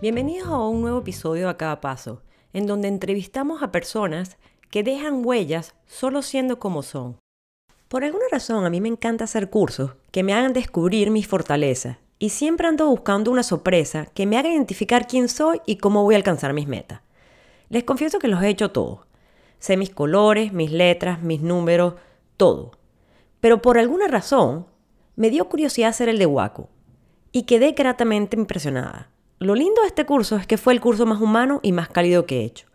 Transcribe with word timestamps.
Bienvenidos 0.00 0.46
a 0.46 0.58
un 0.58 0.80
nuevo 0.80 1.00
episodio 1.00 1.48
a 1.48 1.56
cada 1.56 1.80
paso, 1.80 2.22
en 2.52 2.68
donde 2.68 2.86
entrevistamos 2.86 3.64
a 3.64 3.72
personas 3.72 4.38
que 4.70 4.84
dejan 4.84 5.26
huellas 5.26 5.74
solo 5.88 6.22
siendo 6.22 6.60
como 6.60 6.84
son. 6.84 7.16
Por 7.88 8.04
alguna 8.04 8.26
razón 8.30 8.64
a 8.64 8.70
mí 8.70 8.80
me 8.80 8.86
encanta 8.88 9.24
hacer 9.24 9.50
cursos 9.50 9.96
que 10.12 10.22
me 10.22 10.34
hagan 10.34 10.52
descubrir 10.52 11.10
mis 11.10 11.26
fortalezas 11.26 11.96
y 12.20 12.28
siempre 12.28 12.68
ando 12.68 12.86
buscando 12.86 13.32
una 13.32 13.42
sorpresa 13.42 14.06
que 14.14 14.24
me 14.24 14.38
haga 14.38 14.50
identificar 14.50 15.08
quién 15.08 15.28
soy 15.28 15.60
y 15.66 15.78
cómo 15.78 16.04
voy 16.04 16.14
a 16.14 16.18
alcanzar 16.18 16.52
mis 16.52 16.68
metas. 16.68 17.00
Les 17.68 17.82
confieso 17.82 18.20
que 18.20 18.28
los 18.28 18.40
he 18.40 18.50
hecho 18.50 18.70
todos. 18.70 19.00
Sé 19.58 19.76
mis 19.76 19.90
colores, 19.90 20.52
mis 20.52 20.70
letras, 20.70 21.22
mis 21.24 21.40
números, 21.40 21.94
todo. 22.36 22.70
Pero 23.40 23.60
por 23.60 23.78
alguna 23.78 24.06
razón 24.06 24.66
me 25.16 25.28
dio 25.28 25.48
curiosidad 25.48 25.90
hacer 25.90 26.08
el 26.08 26.20
de 26.20 26.26
Waco 26.26 26.68
y 27.32 27.42
quedé 27.42 27.72
gratamente 27.72 28.36
impresionada. 28.36 29.10
Lo 29.40 29.54
lindo 29.54 29.82
de 29.82 29.86
este 29.86 30.04
curso 30.04 30.34
es 30.34 30.48
que 30.48 30.58
fue 30.58 30.72
el 30.72 30.80
curso 30.80 31.06
más 31.06 31.20
humano 31.20 31.60
y 31.62 31.70
más 31.70 31.88
cálido 31.88 32.26
que 32.26 32.40
he 32.40 32.44
hecho. 32.44 32.66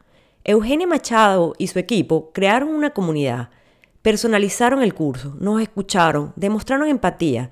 Eugenia 0.45 0.87
Machado 0.87 1.53
y 1.57 1.67
su 1.67 1.77
equipo 1.77 2.31
crearon 2.31 2.69
una 2.69 2.91
comunidad, 2.91 3.49
personalizaron 4.01 4.81
el 4.81 4.93
curso, 4.93 5.35
nos 5.41 5.61
escucharon, 5.61 6.31
demostraron 6.37 6.87
empatía. 6.87 7.49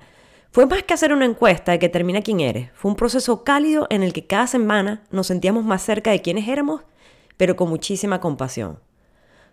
Fue 0.50 0.64
más 0.64 0.82
que 0.84 0.94
hacer 0.94 1.12
una 1.12 1.26
encuesta 1.26 1.72
de 1.72 1.78
que 1.78 1.90
termina 1.90 2.22
quién 2.22 2.40
eres. 2.40 2.70
Fue 2.72 2.90
un 2.90 2.96
proceso 2.96 3.44
cálido 3.44 3.86
en 3.90 4.02
el 4.02 4.14
que 4.14 4.26
cada 4.26 4.46
semana 4.46 5.02
nos 5.10 5.26
sentíamos 5.26 5.62
más 5.62 5.82
cerca 5.82 6.10
de 6.10 6.22
quiénes 6.22 6.48
éramos, 6.48 6.80
pero 7.36 7.54
con 7.54 7.68
muchísima 7.68 8.18
compasión. 8.18 8.78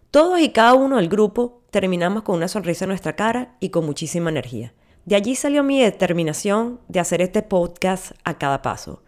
Todos 0.10 0.40
y 0.40 0.54
cada 0.54 0.74
uno 0.74 0.96
del 0.96 1.10
grupo 1.10 1.64
terminamos 1.70 2.24
con 2.24 2.38
una 2.38 2.48
sonrisa 2.48 2.86
en 2.86 2.90
nuestra 2.90 3.18
cara 3.18 3.58
y 3.60 3.72
con 3.72 3.86
muchísima 3.86 4.30
energía. 4.30 4.74
De 5.04 5.18
allí 5.18 5.36
salió 5.36 5.64
mi 5.64 5.82
determinación 5.82 6.80
de 6.88 7.02
hacer 7.02 7.22
este 7.22 7.42
podcast 7.42 8.14
a 8.24 8.38
cada 8.38 8.62
paso. 8.62 9.02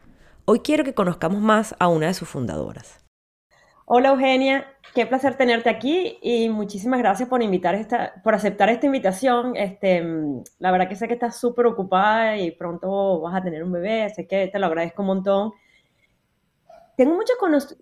Hoy 0.53 0.59
quiero 0.59 0.83
que 0.83 0.93
conozcamos 0.93 1.39
más 1.39 1.73
a 1.79 1.87
una 1.87 2.07
de 2.07 2.13
sus 2.13 2.27
fundadoras. 2.27 2.99
Hola 3.85 4.09
Eugenia, 4.09 4.65
qué 4.93 5.05
placer 5.05 5.37
tenerte 5.37 5.69
aquí 5.69 6.17
y 6.21 6.49
muchísimas 6.49 6.99
gracias 6.99 7.29
por 7.29 7.41
invitar 7.41 7.73
esta, 7.73 8.21
por 8.21 8.35
aceptar 8.35 8.67
esta 8.67 8.85
invitación. 8.85 9.55
Este, 9.55 10.03
la 10.59 10.71
verdad 10.71 10.89
que 10.89 10.97
sé 10.97 11.07
que 11.07 11.13
estás 11.13 11.39
súper 11.39 11.67
ocupada 11.67 12.35
y 12.35 12.51
pronto 12.51 13.21
vas 13.21 13.33
a 13.33 13.41
tener 13.41 13.63
un 13.63 13.71
bebé, 13.71 14.09
sé 14.13 14.27
que 14.27 14.47
te 14.47 14.59
lo 14.59 14.65
agradezco 14.65 15.03
un 15.03 15.07
montón. 15.07 15.51
Tengo 16.97 17.15
mucha 17.15 17.31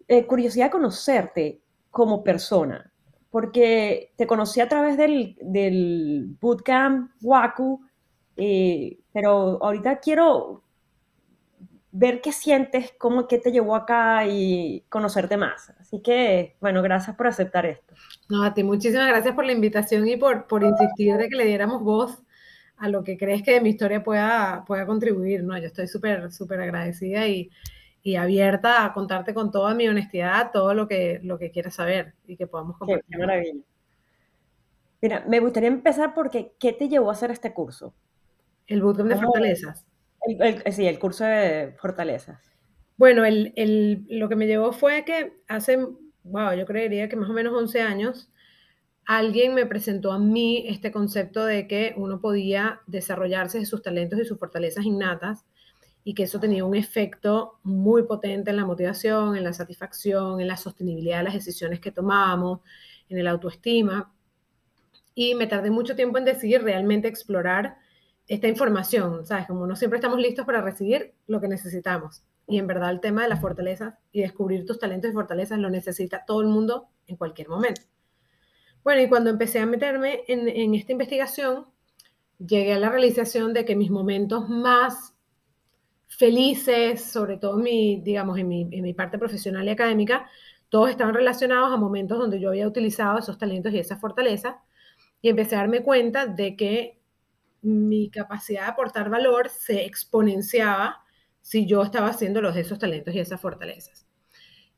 eh, 0.08 0.28
curiosidad 0.28 0.66
de 0.66 0.72
conocerte 0.72 1.64
como 1.89 2.23
persona, 2.23 2.94
porque 3.31 4.14
te 4.16 4.28
conocí 4.28 4.61
a 4.61 4.70
través 4.70 4.95
del, 4.95 6.38
bootcamp 6.39 7.14
Waku 7.23 7.81
eh, 8.38 9.00
pero 9.11 9.58
ahorita 9.59 10.00
quiero 10.00 10.69
ver 11.92 12.22
qué 12.22 12.32
sientes, 12.32 12.94
cómo, 12.98 13.28
qué 13.28 13.40
te 13.40 13.52
llevó 13.52 13.76
acá 13.76 14.26
y 14.28 14.84
conocerte 14.90 15.38
más. 15.38 15.72
Así 15.80 16.02
que, 16.02 16.56
bueno, 16.62 16.82
gracias 16.82 17.16
por 17.16 17.28
aceptar 17.28 17.66
esto. 17.66 17.95
No, 18.30 18.44
a 18.44 18.54
ti 18.54 18.64
muchísimas 18.64 19.08
gracias 19.08 19.34
por 19.36 19.45
la 19.45 19.54
invitación 19.54 20.08
y 20.08 20.17
por, 20.17 20.48
por 20.48 20.64
insistir 20.64 21.17
de 21.17 21.30
que 21.30 21.36
le 21.36 21.45
diéramos 21.45 21.82
voz 21.82 22.22
a 22.78 22.88
lo 22.90 23.04
que 23.04 23.17
crees 23.17 23.44
que 23.44 23.54
de 23.54 23.62
mi 23.62 23.72
historia 23.72 24.04
pueda, 24.04 24.64
pueda 24.66 24.86
contribuir, 24.86 25.44
¿no? 25.44 25.58
Yo 25.58 25.67
estoy 25.67 25.88
súper, 25.88 26.32
súper 26.32 26.62
agradecida 26.62 27.28
y, 27.28 27.50
y, 28.04 28.16
abierta 28.16 28.86
a 28.86 28.94
contarte 28.94 29.34
con 29.34 29.52
toda 29.52 29.73
mi 29.73 29.88
honestidad 29.88 30.52
todo 30.54 30.73
lo 30.73 30.88
que, 30.88 31.20
lo 31.23 31.38
que 31.38 31.52
quieras 31.52 31.76
saber 31.76 32.14
y 32.26 32.38
que 32.38 32.48
podamos 32.48 32.78
compartir. 32.78 33.06
Qué, 33.10 33.17
maravilla. 33.17 33.54
Mira, 35.02 35.26
me 35.28 35.40
gustaría 35.40 35.70
empezar 35.70 36.14
porque, 36.14 36.54
¿qué 36.60 36.72
te 36.72 36.88
llevó 36.88 37.10
a 37.10 37.14
hacer 37.14 37.32
este 37.32 37.54
curso? 37.54 37.94
El 38.67 38.82
bootcamp 38.82 39.10
de 39.10 39.16
fortalezas. 39.17 39.86
Sí, 40.71 40.87
el 40.87 40.99
curso 40.99 41.25
de 41.25 41.75
fortalezas. 41.80 42.39
Bueno, 42.97 43.23
el, 43.23 44.05
lo 44.09 44.27
que 44.27 44.35
me 44.35 44.45
llevó 44.45 44.73
fue 44.73 45.05
que 45.05 45.41
hace, 45.47 45.77
wow, 46.23 46.53
yo 46.57 46.65
creería 46.65 47.07
que 47.07 47.15
más 47.15 47.30
o 47.30 47.33
menos 47.33 47.53
11 47.53 47.81
años, 47.81 48.30
alguien 49.05 49.53
me 49.55 49.65
presentó 49.65 50.11
a 50.11 50.19
mí 50.19 50.65
este 50.67 50.91
concepto 50.91 51.45
de 51.45 51.67
que 51.67 51.93
uno 51.95 52.19
podía 52.19 52.81
desarrollarse 52.87 53.57
de 53.57 53.65
sus 53.65 53.81
talentos 53.81 54.19
y 54.19 54.25
sus 54.25 54.37
fortalezas 54.37 54.85
innatas 54.85 55.45
y 56.03 56.13
que 56.13 56.23
eso 56.23 56.39
tenía 56.39 56.65
un 56.65 56.75
efecto 56.75 57.59
muy 57.63 58.03
potente 58.03 58.49
en 58.49 58.57
la 58.57 58.65
motivación, 58.65 59.36
en 59.36 59.43
la 59.43 59.53
satisfacción, 59.53 60.41
en 60.41 60.47
la 60.47 60.57
sostenibilidad 60.57 61.19
de 61.19 61.23
las 61.23 61.33
decisiones 61.33 61.80
que 61.80 61.91
tomábamos, 61.91 62.59
en 63.09 63.17
el 63.17 63.27
autoestima. 63.27 64.11
Y 65.15 65.36
me 65.36 65.47
tardé 65.47 65.71
mucho 65.71 65.95
tiempo 65.95 66.17
en 66.17 66.25
decidir 66.25 66.63
realmente 66.63 67.07
explorar 67.07 67.77
esta 68.30 68.48
información, 68.48 69.26
¿sabes? 69.26 69.48
Como 69.48 69.66
no 69.66 69.76
siempre 69.76 69.98
estamos 69.98 70.20
listos 70.20 70.45
para 70.45 70.62
recibir 70.62 71.16
lo 71.26 71.42
que 71.42 71.48
necesitamos. 71.48 72.23
Y 72.48 72.60
en 72.60 72.67
verdad 72.67 72.92
el 72.92 73.02
tema 73.02 73.23
de 73.23 73.30
las 73.30 73.42
fortalezas 73.42 73.95
y 74.12 74.22
descubrir 74.22 74.66
tus 74.67 74.80
talentos 74.80 75.10
y 75.10 75.14
fortalezas 75.14 75.58
lo 75.58 75.70
necesita 75.72 76.23
todo 76.26 76.42
el 76.42 76.48
mundo 76.48 76.90
en 77.08 77.17
cualquier 77.17 77.50
momento. 77.50 77.82
Bueno, 78.84 79.02
y 79.02 79.10
cuando 79.10 79.32
empecé 79.32 79.60
a 79.60 79.66
meterme 79.66 80.22
en, 80.28 80.76
esta 80.76 80.92
investigación, 80.92 81.66
llegué 82.38 82.73
a 82.73 82.80
la 82.80 82.90
realización 82.90 83.52
de 83.52 83.66
que 83.66 83.76
mis 83.76 83.90
momentos 83.90 84.48
más 84.48 85.16
felices, 86.08 87.04
sobre 87.04 87.38
todo 87.38 87.58
mi, 87.58 88.00
digamos, 88.02 88.38
en 88.38 88.48
mi, 88.48 88.67
en 88.72 88.84
mi 88.84 88.94
parte 88.94 89.17
profesional 89.17 89.66
y 89.67 89.72
académica, 89.72 90.30
todos 90.70 90.92
estaban 90.92 91.16
relacionados 91.16 91.73
a 91.73 91.78
momentos 91.78 92.20
donde 92.20 92.40
yo 92.40 92.50
había 92.50 92.67
utilizado 92.67 93.17
esos 93.17 93.40
talentos 93.40 93.73
y 93.73 93.80
esas 93.80 94.00
fortalezas. 94.00 94.56
Y 95.20 95.30
empecé 95.30 95.56
a 95.56 95.60
darme 95.60 95.82
cuenta 95.82 96.28
de 96.28 96.56
que 96.56 96.98
mi 97.61 98.09
capacidad 98.09 98.64
de 98.64 98.71
aportar 98.71 99.09
valor 99.09 99.49
se 99.49 99.86
exponenciaba 99.86 101.03
si 101.42 101.65
yo 101.65 101.83
estaba 101.83 102.08
haciendo 102.08 102.42
los 102.42 102.55
esos 102.55 102.80
talentos 102.80 103.14
y 103.14 103.20
esas 103.20 103.42
fortalezas. 103.42 104.08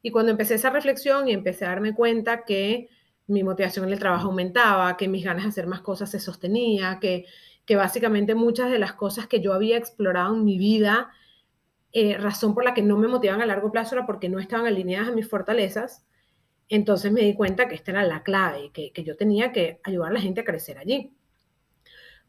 Y 0.01 0.11
cuando 0.11 0.31
empecé 0.31 0.55
esa 0.55 0.69
reflexión 0.69 1.27
y 1.27 1.33
empecé 1.33 1.65
a 1.65 1.69
darme 1.69 1.93
cuenta 1.93 2.43
que 2.43 2.89
mi 3.27 3.43
motivación 3.43 3.85
en 3.85 3.93
el 3.93 3.99
trabajo 3.99 4.27
aumentaba, 4.27 4.97
que 4.97 5.07
mis 5.07 5.23
ganas 5.23 5.43
de 5.43 5.49
hacer 5.49 5.67
más 5.67 5.81
cosas 5.81 6.09
se 6.09 6.19
sostenía, 6.19 6.99
que, 6.99 7.25
que 7.65 7.75
básicamente 7.75 8.35
muchas 8.35 8.71
de 8.71 8.79
las 8.79 8.93
cosas 8.93 9.27
que 9.27 9.41
yo 9.41 9.53
había 9.53 9.77
explorado 9.77 10.35
en 10.35 10.43
mi 10.43 10.57
vida, 10.57 11.11
eh, 11.93 12.17
razón 12.17 12.53
por 12.53 12.63
la 12.63 12.73
que 12.73 12.81
no 12.81 12.97
me 12.97 13.07
motivaban 13.07 13.41
a 13.41 13.45
largo 13.45 13.71
plazo 13.71 13.95
era 13.95 14.05
porque 14.05 14.29
no 14.29 14.39
estaban 14.39 14.65
alineadas 14.65 15.09
a 15.09 15.11
mis 15.11 15.29
fortalezas, 15.29 16.05
entonces 16.67 17.11
me 17.11 17.21
di 17.21 17.35
cuenta 17.35 17.67
que 17.67 17.75
esta 17.75 17.91
era 17.91 18.03
la 18.03 18.23
clave, 18.23 18.71
que, 18.73 18.91
que 18.91 19.03
yo 19.03 19.17
tenía 19.17 19.51
que 19.51 19.81
ayudar 19.83 20.11
a 20.11 20.13
la 20.13 20.21
gente 20.21 20.41
a 20.41 20.45
crecer 20.45 20.77
allí 20.77 21.13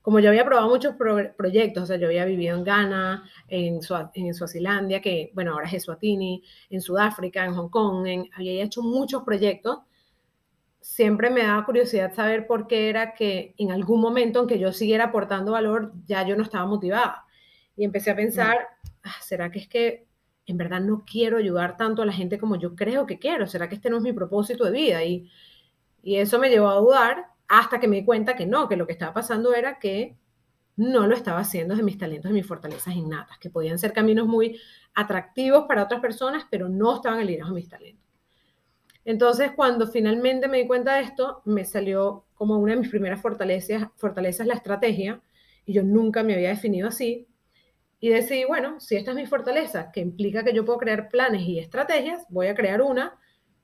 como 0.03 0.19
yo 0.19 0.31
había 0.31 0.45
probado 0.45 0.69
muchos 0.69 0.97
proyectos, 0.97 1.85
o 1.85 1.87
sea, 1.87 1.97
yo 1.97 2.09
había 2.09 2.25
vivido 2.25 2.57
en 2.57 2.65
Ghana, 2.65 3.25
en, 3.47 3.81
en 4.15 4.35
Suazilandia, 4.35 5.01
que 5.01 5.31
bueno, 5.33 5.53
ahora 5.53 5.69
es 5.69 5.75
Eswatini, 5.75 6.43
en 6.71 6.81
Sudáfrica, 6.81 7.45
en 7.45 7.55
Hong 7.55 7.69
Kong, 7.69 8.07
en, 8.07 8.29
había 8.35 8.65
hecho 8.65 8.83
muchos 8.83 9.23
proyectos, 9.23 9.79
siempre 10.81 11.31
me 11.31 11.45
daba 11.45 11.65
curiosidad 11.65 12.13
saber 12.13 12.49
por 12.49 12.67
qué 12.67 12.89
era 12.89 13.15
que 13.15 13.55
en 13.57 13.71
algún 13.71 14.01
momento, 14.01 14.41
aunque 14.41 14.59
yo 14.59 14.73
siguiera 14.73 15.05
aportando 15.05 15.53
valor, 15.53 15.93
ya 16.05 16.27
yo 16.27 16.37
no 16.37 16.43
estaba 16.43 16.67
motivada. 16.67 17.25
Y 17.77 17.85
empecé 17.85 18.11
a 18.11 18.17
pensar, 18.17 18.57
ah, 19.05 19.15
¿será 19.21 19.51
que 19.53 19.61
es 19.61 19.69
que 19.69 20.07
en 20.47 20.57
verdad 20.57 20.81
no 20.81 21.05
quiero 21.11 21.39
ayudar 21.39 21.77
tanto 21.77 22.03
a 22.03 22.07
la 22.07 22.13
gente 22.13 22.39
como 22.39 22.57
yo 22.57 22.75
creo 22.75 23.07
que 23.07 23.21
quiero? 23.21 23.47
¿Será 23.47 23.69
que 23.69 23.77
este 23.77 23.89
no 23.89 23.99
es 23.99 24.03
mi 24.03 24.13
propósito 24.13 24.65
de 24.65 24.73
vida? 24.73 25.05
Y, 25.05 25.31
y 26.03 26.17
eso 26.17 26.41
me 26.41 26.51
llevó 26.51 26.69
a 26.69 26.75
dudar 26.75 27.32
hasta 27.55 27.79
que 27.79 27.87
me 27.87 27.97
di 27.97 28.05
cuenta 28.07 28.35
que 28.35 28.47
no, 28.47 28.67
que 28.67 28.79
lo 28.79 28.87
que 28.87 28.95
estaba 28.95 29.13
pasando 29.13 29.53
era 29.53 29.79
que 29.79 30.17
no 30.77 31.07
lo 31.07 31.15
estaba 31.15 31.41
haciendo 31.41 31.77
de 31.77 31.83
mis 31.83 31.99
talentos 31.99 32.31
y 32.31 32.35
mis 32.35 32.47
fortalezas 32.47 32.97
innatas, 32.97 33.37
que 33.39 33.51
podían 33.51 33.79
ser 33.79 33.93
caminos 33.93 34.27
muy 34.27 34.59
atractivos 34.95 35.67
para 35.69 35.83
otras 35.83 36.01
personas, 36.01 36.47
pero 36.51 36.71
no 36.71 36.97
estaban 36.97 37.19
alineados 37.19 37.51
a 37.51 37.55
mis 37.55 37.69
talentos. 37.69 38.09
Entonces, 39.05 39.51
cuando 39.55 39.87
finalmente 39.87 40.49
me 40.49 40.63
di 40.63 40.67
cuenta 40.67 40.95
de 40.95 41.03
esto, 41.03 41.43
me 41.45 41.67
salió 41.67 42.25
como 42.33 42.57
una 42.57 42.73
de 42.73 42.81
mis 42.81 42.89
primeras 42.89 43.21
fortalezas, 43.21 43.87
fortalezas 43.97 44.47
la 44.47 44.55
estrategia, 44.55 45.21
y 45.67 45.75
yo 45.75 45.83
nunca 45.83 46.23
me 46.23 46.33
había 46.33 46.49
definido 46.49 46.89
así, 46.89 47.29
y 48.01 48.09
decidí, 48.09 48.47
bueno, 48.47 48.81
si 48.81 48.97
esta 48.97 49.11
es 49.11 49.17
mi 49.19 49.27
fortaleza, 49.27 49.93
que 49.93 50.01
implica 50.01 50.43
que 50.43 50.55
yo 50.55 50.65
puedo 50.65 50.79
crear 50.79 51.11
planes 51.11 51.43
y 51.43 51.59
estrategias, 51.59 52.25
voy 52.31 52.47
a 52.47 52.55
crear 52.55 52.81
una 52.81 53.21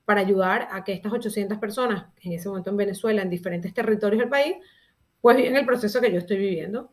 para 0.09 0.21
ayudar 0.21 0.69
a 0.71 0.83
que 0.83 0.91
estas 0.91 1.13
800 1.13 1.59
personas, 1.59 2.05
en 2.23 2.31
ese 2.31 2.49
momento 2.49 2.71
en 2.71 2.77
Venezuela, 2.77 3.21
en 3.21 3.29
diferentes 3.29 3.71
territorios 3.75 4.19
del 4.19 4.27
país, 4.27 4.55
pues 5.21 5.37
viven 5.37 5.55
el 5.55 5.67
proceso 5.67 6.01
que 6.01 6.11
yo 6.11 6.17
estoy 6.17 6.37
viviendo. 6.37 6.89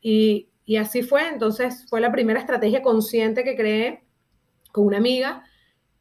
Y, 0.00 0.48
y 0.64 0.76
así 0.76 1.02
fue, 1.02 1.28
entonces 1.28 1.84
fue 1.90 2.00
la 2.00 2.10
primera 2.10 2.40
estrategia 2.40 2.80
consciente 2.80 3.44
que 3.44 3.54
creé 3.54 4.04
con 4.72 4.86
una 4.86 4.96
amiga 4.96 5.44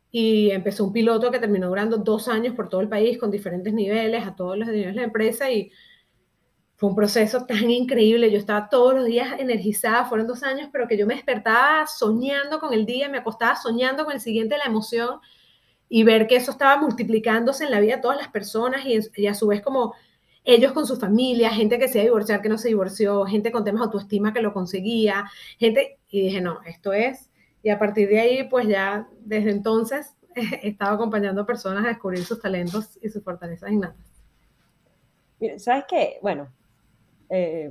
y 0.10 0.52
empezó 0.52 0.86
un 0.86 0.94
piloto 0.94 1.32
que 1.32 1.40
terminó 1.40 1.68
durando 1.68 1.98
dos 1.98 2.30
años 2.30 2.56
por 2.56 2.70
todo 2.70 2.80
el 2.80 2.88
país 2.88 3.18
con 3.18 3.30
diferentes 3.30 3.74
niveles, 3.74 4.26
a 4.26 4.34
todos 4.34 4.58
los 4.58 4.70
niveles 4.70 4.96
de 4.96 5.02
la 5.02 5.08
empresa 5.08 5.52
y 5.52 5.70
fue 6.78 6.92
un 6.92 6.96
proceso 6.96 7.46
tan 7.46 7.70
increíble. 7.70 8.32
Yo 8.32 8.38
estaba 8.38 8.70
todos 8.70 8.96
los 8.96 9.04
días 9.04 9.38
energizada, 9.38 10.06
fueron 10.06 10.28
dos 10.28 10.44
años, 10.44 10.70
pero 10.72 10.88
que 10.88 10.98
yo 10.98 11.06
me 11.06 11.16
despertaba 11.16 11.88
soñando 11.88 12.62
con 12.62 12.72
el 12.72 12.86
día, 12.86 13.10
me 13.10 13.18
acostaba 13.18 13.58
soñando 13.58 14.06
con 14.06 14.14
el 14.14 14.22
siguiente, 14.22 14.58
la 14.58 14.64
emoción 14.64 15.20
y 15.96 16.02
ver 16.04 16.26
que 16.26 16.38
eso 16.38 16.50
estaba 16.50 16.82
multiplicándose 16.82 17.66
en 17.66 17.70
la 17.70 17.80
vida 17.80 17.98
de 17.98 18.02
todas 18.02 18.18
las 18.18 18.30
personas 18.30 18.82
y, 18.84 19.28
a 19.28 19.36
su 19.36 19.46
vez 19.46 19.62
como 19.62 19.94
ellos 20.44 20.72
con 20.72 20.88
su 20.88 20.96
familia, 20.96 21.52
gente 21.52 21.78
que 21.78 21.88
se 21.88 22.00
iba 22.00 22.02
a 22.02 22.06
divorciar, 22.06 22.42
que 22.42 22.50
no 22.50 22.58
se 22.58 22.70
divorció, 22.70 23.26
gente 23.26 23.52
con 23.52 23.64
temas 23.64 23.82
de 23.82 23.86
autoestima 23.86 24.34
que 24.34 24.42
lo 24.42 24.54
conseguía, 24.54 25.26
gente, 25.60 26.00
y 26.10 26.22
dije, 26.22 26.42
no, 26.42 26.64
esto 26.64 26.94
es 26.94 27.30
Y 27.62 27.70
a 27.70 27.78
partir 27.78 28.10
de 28.10 28.20
ahí, 28.20 28.44
pues 28.50 28.68
ya 28.68 29.08
desde 29.20 29.52
entonces 29.52 30.16
he 30.36 30.70
estado 30.70 30.96
acompañando 30.96 31.44
a 31.44 31.46
personas 31.46 31.86
a 31.86 31.90
descubrir 31.90 32.26
sus 32.26 32.42
talentos 32.42 32.98
y 33.00 33.10
sus 33.10 33.24
fortalezas 33.24 33.72
innatas. 33.72 34.24
¿Sabes 35.58 35.86
qué? 35.88 36.18
Bueno, 36.24 36.48
eh, 37.30 37.70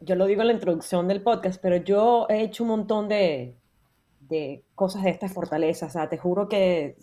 yo 0.00 0.14
lo 0.14 0.24
digo 0.24 0.40
en 0.40 0.46
la 0.48 0.54
introducción 0.54 1.06
del 1.06 1.22
podcast, 1.22 1.60
pero 1.60 1.76
yo 1.76 2.24
he 2.30 2.40
hecho 2.40 2.64
un 2.64 2.70
montón 2.70 3.08
de, 3.10 3.60
de 4.20 4.64
cosas 4.74 5.02
de 5.02 5.10
estas 5.10 5.34
fortalezas. 5.34 5.90
O 5.90 5.92
sea, 5.92 6.08
te 6.08 6.16
juro 6.16 6.48
que 6.48 6.96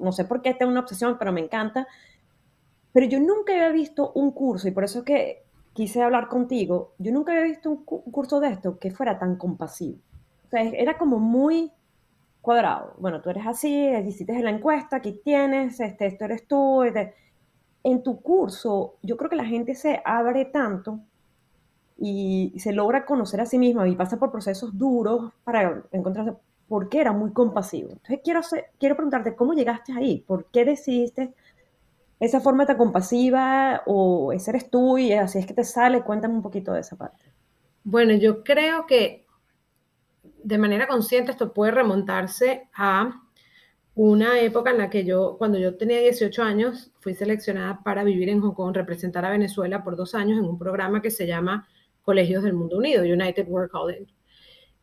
no 0.00 0.12
sé 0.12 0.24
por 0.24 0.42
qué 0.42 0.54
tengo 0.54 0.70
una 0.70 0.80
obsesión, 0.80 1.16
pero 1.18 1.32
me 1.32 1.40
encanta. 1.40 1.86
Pero 2.92 3.06
yo 3.06 3.20
nunca 3.20 3.52
había 3.52 3.70
visto 3.70 4.12
un 4.14 4.32
curso, 4.32 4.68
y 4.68 4.72
por 4.72 4.84
eso 4.84 5.00
es 5.00 5.04
que 5.04 5.44
quise 5.72 6.02
hablar 6.02 6.28
contigo, 6.28 6.94
yo 6.98 7.12
nunca 7.12 7.32
había 7.32 7.44
visto 7.44 7.70
un, 7.70 7.84
curso 7.84 8.40
de 8.40 8.48
esto 8.48 8.78
que 8.78 8.90
fuera 8.90 9.18
tan 9.18 9.36
compasivo. 9.36 9.98
O 10.46 10.50
sea, 10.50 10.62
era 10.62 10.98
como 10.98 11.18
muy 11.18 11.72
cuadrado. 12.40 12.94
Bueno, 12.98 13.20
tú 13.20 13.30
eres 13.30 13.46
así, 13.46 13.88
hiciste 14.06 14.42
la 14.42 14.50
encuesta, 14.50 14.96
aquí 14.96 15.20
tienes, 15.24 15.78
este, 15.80 16.06
esto 16.06 16.24
eres 16.24 16.46
tú. 16.46 16.82
Este. 16.82 17.14
En 17.82 18.02
tu 18.02 18.20
curso, 18.20 18.96
yo 19.02 19.16
creo 19.16 19.30
que 19.30 19.36
la 19.36 19.44
gente 19.44 19.74
se 19.74 20.02
abre 20.04 20.44
tanto 20.44 21.00
y 21.96 22.52
se 22.58 22.72
logra 22.72 23.06
conocer 23.06 23.40
a 23.40 23.46
sí 23.46 23.58
misma 23.58 23.88
y 23.88 23.96
pasa 23.96 24.18
por 24.18 24.30
procesos 24.30 24.76
duros 24.76 25.32
para 25.44 25.82
encontrarse, 25.92 26.34
porque 26.70 27.00
era 27.00 27.10
muy 27.10 27.32
compasivo. 27.32 27.90
Entonces 27.90 28.20
quiero, 28.22 28.42
quiero 28.78 28.94
preguntarte, 28.94 29.34
¿cómo 29.34 29.54
llegaste 29.54 29.92
ahí? 29.92 30.24
¿Por 30.24 30.52
qué 30.52 30.64
decidiste 30.64 31.34
esa 32.20 32.40
forma 32.40 32.64
tan 32.64 32.76
compasiva 32.76 33.82
o 33.86 34.30
ese 34.32 34.52
eres 34.52 34.70
tú 34.70 34.96
y 34.96 35.12
así 35.12 35.40
es 35.40 35.46
que 35.46 35.54
te 35.54 35.64
sale? 35.64 36.02
Cuéntame 36.02 36.34
un 36.34 36.42
poquito 36.42 36.72
de 36.72 36.82
esa 36.82 36.94
parte. 36.94 37.24
Bueno, 37.82 38.14
yo 38.14 38.44
creo 38.44 38.86
que 38.86 39.26
de 40.44 40.58
manera 40.58 40.86
consciente 40.86 41.32
esto 41.32 41.52
puede 41.52 41.72
remontarse 41.72 42.68
a 42.72 43.20
una 43.96 44.38
época 44.38 44.70
en 44.70 44.78
la 44.78 44.90
que 44.90 45.04
yo, 45.04 45.34
cuando 45.38 45.58
yo 45.58 45.76
tenía 45.76 45.98
18 45.98 46.40
años, 46.40 46.92
fui 47.00 47.14
seleccionada 47.14 47.82
para 47.82 48.04
vivir 48.04 48.28
en 48.28 48.42
Hong 48.42 48.54
Kong, 48.54 48.76
representar 48.76 49.24
a 49.24 49.30
Venezuela 49.30 49.82
por 49.82 49.96
dos 49.96 50.14
años 50.14 50.38
en 50.38 50.44
un 50.44 50.56
programa 50.56 51.02
que 51.02 51.10
se 51.10 51.26
llama 51.26 51.66
Colegios 52.02 52.44
del 52.44 52.52
Mundo 52.52 52.78
Unido, 52.78 53.02
United 53.02 53.48
World 53.48 53.72
College. 53.72 54.14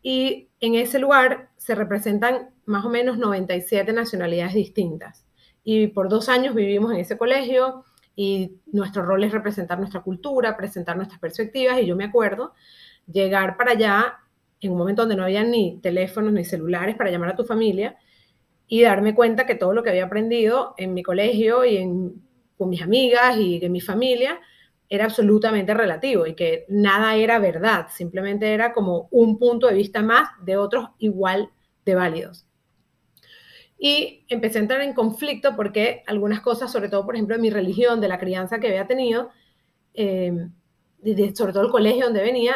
Y 0.01 0.46
en 0.59 0.75
ese 0.75 0.99
lugar 0.99 1.49
se 1.57 1.75
representan 1.75 2.49
más 2.65 2.85
o 2.85 2.89
menos 2.89 3.17
97 3.17 3.93
nacionalidades 3.93 4.53
distintas. 4.53 5.25
Y 5.63 5.87
por 5.87 6.09
dos 6.09 6.29
años 6.29 6.55
vivimos 6.55 6.91
en 6.91 6.99
ese 6.99 7.17
colegio 7.17 7.83
y 8.15 8.57
nuestro 8.65 9.03
rol 9.03 9.23
es 9.23 9.31
representar 9.31 9.77
nuestra 9.77 10.01
cultura, 10.01 10.57
presentar 10.57 10.95
nuestras 10.95 11.19
perspectivas. 11.19 11.79
Y 11.79 11.85
yo 11.85 11.95
me 11.95 12.05
acuerdo 12.05 12.53
llegar 13.05 13.57
para 13.57 13.71
allá 13.71 14.19
en 14.59 14.71
un 14.71 14.77
momento 14.77 15.03
donde 15.03 15.15
no 15.15 15.23
había 15.23 15.43
ni 15.43 15.79
teléfonos 15.81 16.33
ni 16.33 16.43
celulares 16.43 16.95
para 16.95 17.11
llamar 17.11 17.29
a 17.29 17.35
tu 17.35 17.43
familia 17.43 17.97
y 18.67 18.81
darme 18.81 19.13
cuenta 19.13 19.45
que 19.45 19.55
todo 19.55 19.73
lo 19.73 19.83
que 19.83 19.91
había 19.91 20.05
aprendido 20.05 20.73
en 20.77 20.93
mi 20.93 21.03
colegio 21.03 21.63
y 21.63 21.77
con 22.57 22.69
mis 22.69 22.81
amigas 22.81 23.37
y 23.37 23.63
en 23.63 23.71
mi 23.71 23.81
familia 23.81 24.39
era 24.89 25.05
absolutamente 25.05 25.73
relativo 25.73 26.25
y 26.25 26.35
que 26.35 26.65
nada 26.69 27.15
era 27.15 27.39
verdad, 27.39 27.87
simplemente 27.91 28.53
era 28.53 28.73
como 28.73 29.07
un 29.11 29.37
punto 29.37 29.67
de 29.67 29.75
vista 29.75 30.01
más 30.01 30.29
de 30.41 30.57
otros 30.57 30.89
igual 30.99 31.49
de 31.85 31.95
válidos. 31.95 32.47
Y 33.79 34.25
empecé 34.29 34.57
a 34.57 34.61
entrar 34.61 34.81
en 34.81 34.93
conflicto 34.93 35.55
porque 35.55 36.03
algunas 36.07 36.41
cosas, 36.41 36.71
sobre 36.71 36.89
todo, 36.89 37.05
por 37.05 37.15
ejemplo, 37.15 37.35
de 37.35 37.41
mi 37.41 37.49
religión, 37.49 38.01
de 38.01 38.07
la 38.07 38.17
crianza 38.17 38.59
que 38.59 38.67
había 38.67 38.87
tenido, 38.87 39.29
eh, 39.93 40.47
sobre 41.35 41.53
todo 41.53 41.65
el 41.65 41.71
colegio 41.71 42.05
donde 42.05 42.23
venía, 42.23 42.55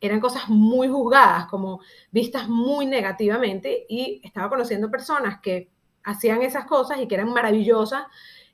eran 0.00 0.20
cosas 0.20 0.48
muy 0.48 0.88
juzgadas, 0.88 1.46
como 1.46 1.80
vistas 2.10 2.48
muy 2.48 2.86
negativamente, 2.86 3.84
y 3.88 4.20
estaba 4.24 4.48
conociendo 4.48 4.90
personas 4.90 5.40
que 5.40 5.70
hacían 6.04 6.42
esas 6.42 6.64
cosas 6.64 7.00
y 7.00 7.08
que 7.08 7.16
eran 7.16 7.32
maravillosas 7.32 8.04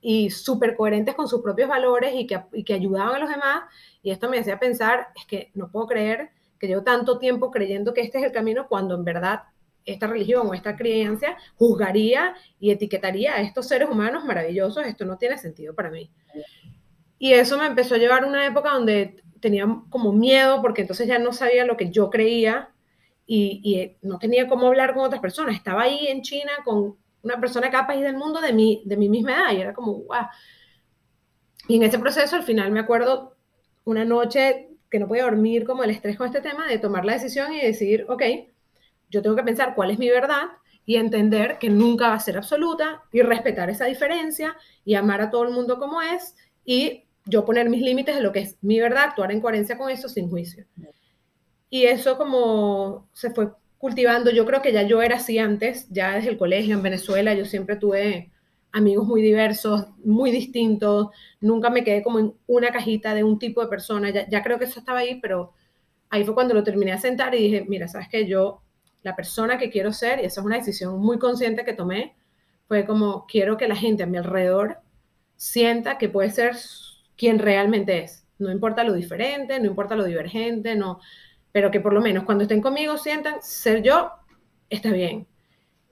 y 0.03 0.29
súper 0.31 0.77
coherentes 0.77 1.15
con 1.15 1.29
sus 1.29 1.41
propios 1.41 1.69
valores 1.69 2.13
y 2.15 2.27
que, 2.27 2.43
y 2.53 2.65
que 2.65 2.75
ayudaban 2.75 3.15
a 3.15 3.19
los 3.21 3.31
demás, 3.31 3.63
y 4.03 4.11
esto 4.11 4.29
me 4.29 4.39
hacía 4.39 4.59
pensar, 4.59 5.09
es 5.17 5.25
que 5.25 5.51
no 5.55 5.71
puedo 5.71 5.87
creer 5.87 6.31
que 6.59 6.67
llevo 6.67 6.83
tanto 6.83 7.19
tiempo 7.19 7.51
creyendo 7.51 7.95
que 7.95 8.03
este 8.03 8.19
es 8.19 8.25
el 8.25 8.33
camino 8.33 8.69
cuando 8.69 8.95
en 8.95 9.05
verdad 9.05 9.45
esta 9.85 10.07
religión 10.07 10.47
o 10.47 10.55
esta 10.55 10.77
creencia 10.77 11.37
juzgaría 11.57 12.35
y 12.61 12.71
etiquetaría 12.71 13.35
a 13.35 13.41
estos 13.41 13.67
seres 13.67 13.89
humanos 13.89 14.25
maravillosos, 14.25 14.87
esto 14.87 15.05
no 15.05 15.19
tiene 15.19 15.39
sentido 15.39 15.75
para 15.75 15.91
mí. 15.91 16.11
Y 17.19 17.33
eso 17.33 17.59
me 17.59 17.67
empezó 17.67 17.95
a 17.95 17.99
llevar 17.99 18.25
a 18.25 18.27
una 18.27 18.47
época 18.47 18.73
donde 18.75 19.23
tenía 19.41 19.67
como 19.91 20.13
miedo 20.13 20.61
porque 20.63 20.83
entonces 20.83 21.07
ya 21.07 21.19
no 21.19 21.33
sabía 21.33 21.65
lo 21.65 21.77
que 21.77 21.91
yo 21.91 22.11
creía 22.11 22.71
y, 23.27 23.97
no 24.03 24.19
tenía 24.19 24.49
cómo 24.49 24.67
hablar 24.67 24.95
con 24.95 25.05
otras 25.05 25.21
personas. 25.21 25.55
Estaba 25.55 25.83
ahí 25.83 26.07
en 26.09 26.23
China 26.23 26.53
con 26.65 26.97
una 27.23 27.41
persona 27.41 27.71
país 27.87 28.03
del 28.03 28.17
mundo 28.17 28.41
de 28.41 28.53
mi, 28.53 28.83
de 28.85 28.97
mi 28.97 29.09
misma 29.09 29.33
edad 29.33 29.53
y 29.53 29.61
era 29.61 29.73
como, 29.73 29.99
wow. 30.05 30.27
Y 31.69 31.77
en 31.77 31.83
ese 31.85 31.99
proceso 31.99 32.37
al 32.37 32.43
final 32.43 32.71
me 32.73 32.81
acuerdo 32.81 33.37
una 33.85 34.05
noche 34.05 34.69
que 34.91 34.99
no 34.99 35.09
podía 35.09 35.25
dormir 35.25 35.65
como 35.65 35.85
el 35.85 35.91
estrés 35.91 36.17
con 36.17 36.27
este 36.27 36.41
tema 36.41 36.67
de 36.67 36.79
tomar 36.79 37.05
la 37.05 37.15
decisión 37.15 37.53
y 37.53 37.61
decir, 37.61 38.05
ok, 38.09 38.23
yo 39.11 39.23
tengo 39.23 39.37
que 39.37 39.43
pensar 39.43 39.75
cuál 39.75 39.91
es 39.91 39.99
mi 39.99 40.09
verdad 40.09 40.49
y 40.85 40.97
entender 40.97 41.59
que 41.59 41.71
nunca 41.71 42.09
va 42.09 42.15
a 42.15 42.21
ser 42.21 42.37
absoluta 42.37 43.03
y 43.13 43.23
respetar 43.23 43.71
esa 43.71 43.87
diferencia 43.87 44.57
y 44.85 44.95
amar 44.95 45.21
a 45.21 45.31
todo 45.31 45.45
el 45.45 45.51
mundo 45.51 45.79
como 45.79 46.03
es 46.03 46.35
y 46.65 47.05
yo 47.25 47.45
poner 47.45 47.71
mis 47.71 47.83
límites 47.83 48.17
de 48.17 48.23
lo 48.23 48.33
que 48.33 48.41
es 48.41 48.59
mi 48.63 48.81
verdad, 48.81 49.05
actuar 49.05 49.31
en 49.31 49.41
coherencia 49.41 49.79
con 49.79 49.91
eso 49.91 50.09
sin 50.09 50.29
juicio. 50.29 50.67
Y 51.71 51.85
eso 51.85 52.19
como 52.19 53.09
se 53.13 53.31
fue 53.31 53.53
cultivando, 53.83 54.31
yo 54.31 54.47
creo 54.47 54.63
que 54.63 54.73
ya 54.73 54.83
yo 54.83 55.03
era 55.03 55.17
así 55.17 55.41
antes, 55.41 55.89
ya 55.91 56.15
desde 56.15 56.31
el 56.31 56.39
colegio 56.39 56.77
en 56.77 56.85
Venezuela, 56.85 57.35
yo 57.35 57.45
siempre 57.45 57.75
tuve 57.75 58.31
amigos 58.71 59.09
muy 59.09 59.23
diversos, 59.23 59.89
muy 60.05 60.31
distintos, 60.31 61.09
nunca 61.41 61.69
me 61.69 61.83
quedé 61.83 62.01
como 62.05 62.21
en 62.21 62.33
una 62.47 62.71
cajita 62.71 63.13
de 63.13 63.25
un 63.25 63.41
tipo 63.41 63.61
de 63.61 63.67
persona, 63.67 64.11
ya, 64.11 64.29
ya 64.29 64.41
creo 64.45 64.57
que 64.61 64.67
eso 64.67 64.79
estaba 64.79 65.01
ahí, 65.01 65.19
pero 65.21 65.53
ahí 66.11 66.23
fue 66.23 66.33
cuando 66.33 66.55
lo 66.55 66.63
terminé 66.63 66.93
de 66.93 66.99
sentar 66.99 67.35
y 67.35 67.39
dije, 67.43 67.67
mira, 67.69 67.89
sabes 67.89 68.09
que 68.09 68.29
yo 68.29 68.63
la 69.03 69.17
persona 69.17 69.59
que 69.59 69.69
quiero 69.69 69.93
ser, 69.93 70.21
y 70.21 70.27
esa 70.27 70.43
es 70.43 70.47
una 70.47 70.59
decisión 70.59 71.01
muy 71.01 71.19
consciente 71.19 71.65
que 71.65 71.73
tomé, 71.73 72.15
fue 72.69 72.87
como 72.87 73.27
quiero 73.27 73.57
que 73.57 73.67
la 73.67 73.75
gente 73.75 74.05
a 74.05 74.07
mi 74.07 74.17
alrededor 74.17 74.79
sienta 75.35 75.99
que 75.99 76.09
puede 76.09 76.31
ser 76.31 76.55
quien 77.17 77.41
realmente 77.41 78.05
es. 78.05 78.25
No 78.39 78.53
importa 78.53 78.85
lo 78.85 78.93
diferente, 78.93 79.59
no 79.59 79.67
importa 79.67 79.97
lo 79.97 80.05
divergente, 80.05 80.77
no, 80.77 81.01
pero 81.53 81.71
que 81.71 81.81
por 81.81 81.93
lo 81.93 82.01
menos 82.01 82.25
cuando 82.25 82.43
estén 82.43 82.63
conmigo 82.63 82.97
sientan 82.97 83.37
ser 83.43 83.83
yo, 83.83 84.11
está 84.71 84.91
bien. 84.91 85.27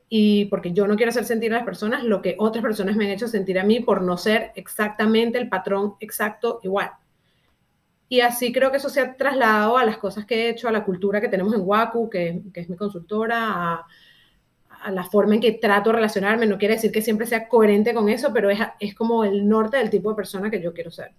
Y 0.09 0.47
porque 0.47 0.73
yo 0.73 0.88
no 0.88 0.97
quiero 0.97 1.11
hacer 1.11 1.25
sentir 1.25 1.52
a 1.52 1.59
las 1.59 1.64
personas 1.64 2.02
lo 2.02 2.21
que 2.21 2.35
otras 2.38 2.62
personas 2.62 2.97
me 2.97 3.05
han 3.05 3.12
hecho 3.12 3.29
sentir 3.29 3.59
a 3.61 3.64
mí 3.64 3.81
por 3.81 4.02
no 4.02 4.17
ser 4.17 4.50
exactamente 4.57 5.38
el 5.38 5.49
patrón 5.49 5.95
exacto 6.00 6.61
igual. 6.64 6.90
Y 8.09 8.23
así 8.23 8.52
creo 8.52 8.73
que 8.73 8.79
eso 8.79 8.88
se 8.88 9.00
ha 9.00 9.17
trasladado 9.17 9.79
a 9.79 9.85
las 9.85 9.99
cosas 9.99 10.25
que 10.26 10.47
he 10.47 10.50
hecho, 10.50 10.67
a 10.67 10.73
la 10.73 10.85
cultura 10.85 11.21
que 11.21 11.29
tenemos 11.29 11.55
en 11.55 11.61
Waku, 11.62 12.11
que, 12.11 12.43
es 12.52 12.69
mi 12.69 12.76
consultora, 12.76 13.87
a, 14.69 14.90
la 14.90 15.05
forma 15.05 15.35
en 15.35 15.40
que 15.40 15.52
trato 15.52 15.90
de 15.90 15.97
relacionarme. 15.97 16.47
No 16.47 16.59
quiere 16.59 16.75
decir 16.75 16.90
que 16.90 17.02
siempre 17.02 17.26
sea 17.26 17.47
coherente 17.47 17.95
con 17.95 18.09
eso, 18.09 18.33
pero 18.33 18.50
es, 18.50 18.59
es 18.81 18.97
como 18.97 19.23
el 19.23 19.49
norte 19.49 19.76
del 19.76 19.90
tipo 19.90 20.11
de 20.11 20.17
persona 20.17 20.50
que 20.50 20.61
yo 20.61 20.75
quiero 20.75 20.90
ser. 20.90 21.12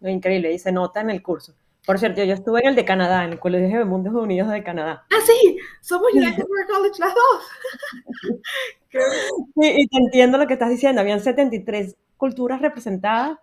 Increíble, 0.00 0.52
y 0.52 0.58
se 0.58 0.72
nota 0.72 1.02
en 1.02 1.10
el 1.10 1.22
curso. 1.22 1.54
Por 1.86 1.98
cierto, 1.98 2.22
yo 2.22 2.34
estuve 2.34 2.60
en 2.60 2.68
el 2.68 2.74
de 2.74 2.84
Canadá, 2.84 3.24
en 3.24 3.32
el 3.32 3.38
Colegio 3.38 3.78
de 3.78 3.84
Mundos 3.84 4.14
Unidos 4.14 4.50
de 4.50 4.62
Canadá. 4.62 5.06
Ah, 5.10 5.20
sí, 5.24 5.58
somos 5.80 6.12
United 6.12 6.44
World 6.46 6.68
College 6.68 6.98
las 6.98 7.14
dos. 7.14 8.42
sí, 9.60 9.74
y 9.76 9.86
te 9.86 9.96
entiendo 9.96 10.38
lo 10.38 10.46
que 10.46 10.54
estás 10.54 10.70
diciendo. 10.70 11.00
Habían 11.00 11.20
73 11.20 11.96
culturas 12.16 12.60
representadas 12.60 13.38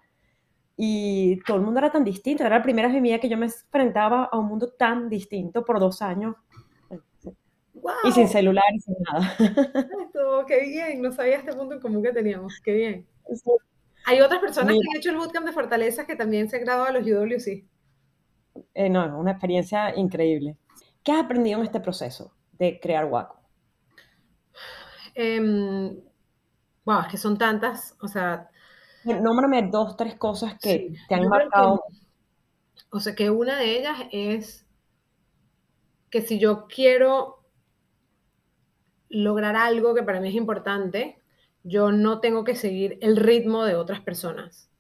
y 0.77 1.41
todo 1.43 1.57
el 1.57 1.63
mundo 1.63 1.79
era 1.79 1.91
tan 1.91 2.03
distinto. 2.03 2.43
Era 2.43 2.57
la 2.57 2.63
primera 2.63 2.87
vez 2.87 2.97
en 2.97 3.03
mi 3.03 3.09
vida 3.09 3.19
que 3.19 3.29
yo 3.29 3.37
me 3.37 3.47
enfrentaba 3.47 4.25
a 4.25 4.37
un 4.37 4.47
mundo 4.47 4.71
tan 4.71 5.09
distinto 5.09 5.65
por 5.65 5.79
dos 5.79 6.01
años. 6.01 6.35
Y 8.03 8.11
sin 8.11 8.27
celular 8.27 8.63
y 8.73 8.79
sin 8.79 8.95
nada. 9.11 9.35
Esto, 10.05 10.45
qué 10.47 10.61
bien, 10.61 11.01
no 11.01 11.11
sabía 11.11 11.37
este 11.37 11.55
mundo 11.55 11.75
en 11.75 11.81
común 11.81 12.03
que 12.03 12.11
teníamos, 12.11 12.59
qué 12.63 12.73
bien. 12.73 13.07
Hay 14.05 14.21
otras 14.21 14.39
personas 14.39 14.73
que 14.73 14.79
han 14.79 14.97
hecho 14.97 15.09
el 15.09 15.17
bootcamp 15.17 15.45
de 15.45 15.51
Fortaleza 15.51 16.05
que 16.05 16.15
también 16.15 16.49
se 16.49 16.57
han 16.57 16.63
graduado 16.63 16.89
a 16.89 16.91
los 16.91 17.05
UWC. 17.05 17.63
Eh, 18.75 18.89
no, 18.89 19.17
una 19.17 19.31
experiencia 19.31 19.95
increíble. 19.95 20.57
¿Qué 21.03 21.11
has 21.11 21.23
aprendido 21.23 21.57
en 21.57 21.65
este 21.65 21.79
proceso 21.79 22.31
de 22.53 22.79
crear 22.79 23.05
Waco? 23.05 23.39
Wow, 26.85 26.99
es 27.01 27.07
que 27.07 27.17
son 27.17 27.37
tantas, 27.37 27.97
o 28.01 28.07
sea, 28.07 28.49
Nómbrame 29.05 29.69
dos, 29.69 29.95
tres 29.95 30.15
cosas 30.15 30.57
que 30.59 30.93
te 31.07 31.15
han 31.15 31.27
marcado. 31.27 31.83
o 32.89 32.99
sea, 32.99 33.13
que 33.13 33.29
una 33.29 33.59
de 33.59 33.77
ellas 33.77 33.97
es 34.11 34.65
que 36.09 36.21
si 36.21 36.39
yo 36.39 36.65
quiero 36.67 37.43
lograr 39.09 39.55
algo 39.55 39.93
que 39.93 40.01
para 40.01 40.19
mí 40.19 40.29
es 40.29 40.35
importante, 40.35 41.21
yo 41.63 41.91
no 41.91 42.19
tengo 42.19 42.43
que 42.43 42.55
seguir 42.55 42.97
el 43.01 43.17
ritmo 43.17 43.63
de 43.63 43.75
otras 43.75 44.01
personas. 44.01 44.71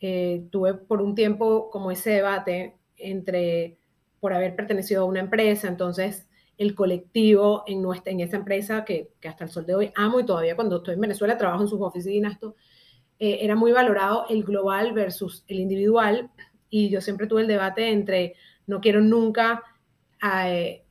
Eh, 0.00 0.46
tuve 0.50 0.74
por 0.74 1.02
un 1.02 1.14
tiempo 1.14 1.68
como 1.70 1.90
ese 1.90 2.10
debate 2.10 2.78
entre 3.00 3.78
por 4.20 4.32
haber 4.34 4.54
pertenecido 4.54 5.02
a 5.02 5.06
una 5.06 5.20
empresa, 5.20 5.68
entonces 5.68 6.28
el 6.58 6.74
colectivo 6.74 7.64
en, 7.66 7.80
nuestra, 7.80 8.12
en 8.12 8.20
esa 8.20 8.36
empresa 8.36 8.84
que, 8.84 9.12
que, 9.18 9.28
hasta 9.28 9.44
el 9.44 9.50
sol 9.50 9.64
de 9.64 9.74
hoy 9.74 9.92
amo 9.94 10.20
y 10.20 10.26
todavía 10.26 10.56
cuando 10.56 10.76
estoy 10.76 10.94
en 10.94 11.00
Venezuela 11.00 11.38
trabajo 11.38 11.62
en 11.62 11.68
sus 11.68 11.80
oficinas, 11.80 12.34
esto, 12.34 12.54
eh, 13.18 13.38
era 13.42 13.54
muy 13.54 13.72
valorado 13.72 14.26
el 14.28 14.44
global 14.44 14.92
versus 14.92 15.44
el 15.46 15.60
individual 15.60 16.30
y 16.70 16.88
yo 16.88 17.00
siempre 17.02 17.26
tuve 17.26 17.42
el 17.42 17.48
debate 17.48 17.90
entre 17.90 18.34
no 18.66 18.80
quiero 18.80 19.00
nunca 19.00 19.62
eh, 20.46 20.82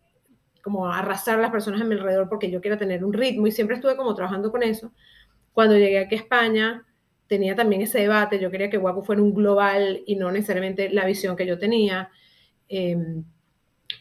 como 0.62 0.88
arrastrar 0.88 1.40
a 1.40 1.42
las 1.42 1.52
personas 1.52 1.82
a 1.82 1.86
mi 1.86 1.96
alrededor 1.96 2.30
porque 2.30 2.52
yo 2.52 2.62
quiero 2.62 2.78
tener 2.78 3.04
un 3.04 3.14
ritmo 3.14 3.48
y 3.48 3.52
siempre 3.52 3.78
estuve 3.78 3.96
como 3.96 4.14
trabajando 4.14 4.52
con 4.52 4.62
eso. 4.62 4.92
Cuando 5.54 5.76
llegué 5.76 6.00
aquí 6.00 6.16
a 6.16 6.20
España 6.20 6.86
tenía 7.30 7.56
también 7.56 7.84
ese 7.84 8.00
debate, 8.00 8.40
yo 8.40 8.52
quería 8.52 8.70
que 8.70 8.78
Waku 8.80 9.04
fuera 9.04 9.22
un 9.22 9.34
global 9.34 10.02
y 10.06 10.16
no 10.16 10.32
necesariamente 10.32 10.90
la 10.90 11.06
visión 11.06 11.38
que 11.38 11.46
yo 11.46 11.60
tenía. 11.60 12.10
Em, 12.68 13.24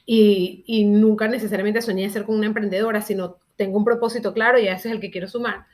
y, 0.06 0.85
nunca 0.87 1.28
necesariamente 1.28 1.82
soñé 1.82 2.08
ser 2.11 2.25
como 2.25 2.38
una 2.38 2.47
emprendedora, 2.47 3.02
sino 3.02 3.38
tengo 3.56 3.78
un 3.78 3.85
propósito 3.85 4.32
claro 4.32 4.58
y 4.58 4.66
ese 4.68 4.88
es 4.88 4.94
el 4.94 5.00
que 5.00 5.11
quiero 5.11 5.28
sumar. 5.28 5.66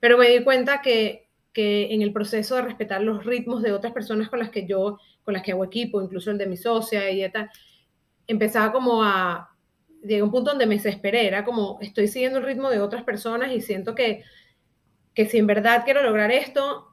Pero 0.00 0.16
me 0.18 0.28
di 0.30 0.44
cuenta 0.44 0.80
que, 0.80 1.28
que 1.52 1.92
en 1.92 2.02
el 2.02 2.12
proceso 2.12 2.54
de 2.56 2.62
respetar 2.62 3.02
los 3.02 3.24
ritmos 3.24 3.62
de 3.62 3.72
otras 3.72 3.92
personas 3.92 4.28
con 4.28 4.38
las 4.38 4.50
que 4.50 4.66
yo, 4.66 4.98
con 5.24 5.34
las 5.34 5.42
que 5.42 5.52
hago 5.52 5.64
equipo, 5.64 6.00
incluso 6.00 6.30
el 6.30 6.38
de 6.38 6.46
mi 6.46 6.56
socia 6.56 7.10
y 7.10 7.28
tal, 7.32 7.50
empezaba 8.28 8.72
como 8.72 9.02
a, 9.02 9.50
llegué 10.02 10.20
a 10.20 10.24
un 10.24 10.30
punto 10.30 10.50
donde 10.50 10.66
me 10.66 10.76
desesperé, 10.76 11.26
era 11.26 11.44
como, 11.44 11.78
estoy 11.80 12.06
siguiendo 12.06 12.38
el 12.38 12.44
ritmo 12.44 12.70
de 12.70 12.80
otras 12.80 13.02
personas 13.02 13.52
y 13.52 13.60
siento 13.60 13.96
que, 13.96 14.22
que 15.18 15.26
si 15.26 15.36
en 15.36 15.48
verdad 15.48 15.82
quiero 15.84 16.00
lograr 16.04 16.30
esto, 16.30 16.92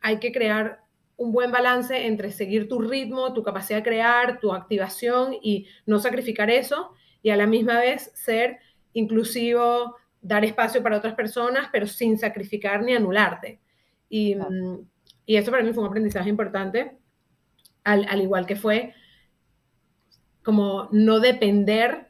hay 0.00 0.18
que 0.18 0.32
crear 0.32 0.80
un 1.16 1.30
buen 1.30 1.52
balance 1.52 2.04
entre 2.04 2.32
seguir 2.32 2.68
tu 2.68 2.80
ritmo, 2.80 3.32
tu 3.32 3.44
capacidad 3.44 3.78
de 3.78 3.84
crear, 3.84 4.40
tu 4.40 4.52
activación 4.52 5.36
y 5.40 5.68
no 5.86 6.00
sacrificar 6.00 6.50
eso 6.50 6.94
y 7.22 7.30
a 7.30 7.36
la 7.36 7.46
misma 7.46 7.78
vez 7.78 8.10
ser 8.12 8.58
inclusivo, 8.92 9.94
dar 10.20 10.44
espacio 10.44 10.82
para 10.82 10.96
otras 10.96 11.14
personas, 11.14 11.68
pero 11.70 11.86
sin 11.86 12.18
sacrificar 12.18 12.82
ni 12.82 12.92
anularte. 12.92 13.60
Y, 14.08 14.34
y 15.24 15.36
eso 15.36 15.52
para 15.52 15.62
mí 15.62 15.72
fue 15.72 15.84
un 15.84 15.90
aprendizaje 15.90 16.30
importante, 16.30 16.98
al, 17.84 18.04
al, 18.08 18.20
igual 18.20 18.46
que 18.46 18.56
fue 18.56 18.94
como 20.42 20.88
no 20.90 21.20
depender 21.20 22.08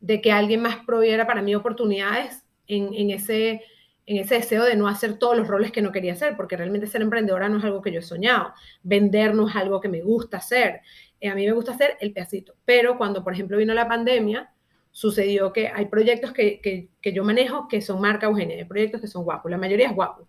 de 0.00 0.20
que 0.20 0.32
alguien 0.32 0.60
más 0.60 0.84
proviera 0.84 1.26
para 1.26 1.40
mí 1.40 1.54
oportunidades 1.54 2.44
en, 2.66 2.92
en 2.92 3.10
ese 3.10 3.62
en 4.06 4.18
ese 4.18 4.36
deseo 4.36 4.64
de 4.64 4.76
no 4.76 4.88
hacer 4.88 5.18
todos 5.18 5.36
los 5.36 5.46
roles 5.46 5.70
que 5.70 5.82
no 5.82 5.92
quería 5.92 6.12
hacer, 6.14 6.36
porque 6.36 6.56
realmente 6.56 6.86
ser 6.86 7.02
emprendedora 7.02 7.48
no 7.48 7.58
es 7.58 7.64
algo 7.64 7.82
que 7.82 7.92
yo 7.92 8.00
he 8.00 8.02
soñado, 8.02 8.52
vender 8.82 9.34
no 9.34 9.48
es 9.48 9.56
algo 9.56 9.80
que 9.80 9.88
me 9.88 10.02
gusta 10.02 10.38
hacer, 10.38 10.80
eh, 11.20 11.28
a 11.28 11.34
mí 11.34 11.46
me 11.46 11.52
gusta 11.52 11.72
hacer 11.72 11.96
el 12.00 12.12
pedacito, 12.12 12.54
pero 12.64 12.98
cuando 12.98 13.22
por 13.22 13.32
ejemplo 13.32 13.56
vino 13.56 13.74
la 13.74 13.88
pandemia, 13.88 14.52
sucedió 14.90 15.52
que 15.52 15.68
hay 15.68 15.86
proyectos 15.86 16.32
que, 16.32 16.60
que, 17.00 17.12
yo 17.12 17.24
manejo 17.24 17.68
que 17.68 17.80
son 17.80 18.00
marca 18.00 18.26
Eugenia, 18.26 18.56
hay 18.56 18.64
proyectos 18.64 19.00
que 19.00 19.06
son 19.06 19.24
guapos, 19.24 19.50
la 19.50 19.58
mayoría 19.58 19.88
es 19.88 19.94
guapo, 19.94 20.28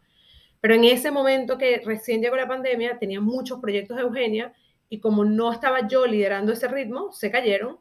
pero 0.61 0.75
en 0.75 0.85
ese 0.85 1.11
momento 1.11 1.57
que 1.57 1.81
recién 1.83 2.21
llegó 2.21 2.35
la 2.35 2.47
pandemia, 2.47 2.99
tenía 2.99 3.19
muchos 3.19 3.59
proyectos 3.59 3.97
de 3.97 4.03
Eugenia 4.03 4.53
y 4.87 4.99
como 4.99 5.25
no 5.25 5.51
estaba 5.51 5.87
yo 5.87 6.05
liderando 6.05 6.53
ese 6.53 6.67
ritmo, 6.67 7.11
se 7.11 7.31
cayeron 7.31 7.79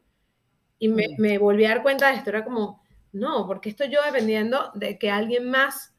y 0.79 0.89
me, 0.89 1.07
me 1.19 1.39
volví 1.39 1.65
a 1.65 1.69
dar 1.69 1.83
cuenta 1.83 2.11
de 2.11 2.17
esto, 2.17 2.31
era 2.31 2.45
como 2.45 2.82
no, 3.13 3.47
porque 3.47 3.69
estoy 3.69 3.91
yo 3.91 4.01
dependiendo 4.05 4.71
de 4.75 4.99
que 4.99 5.11
alguien 5.11 5.51
más 5.51 5.95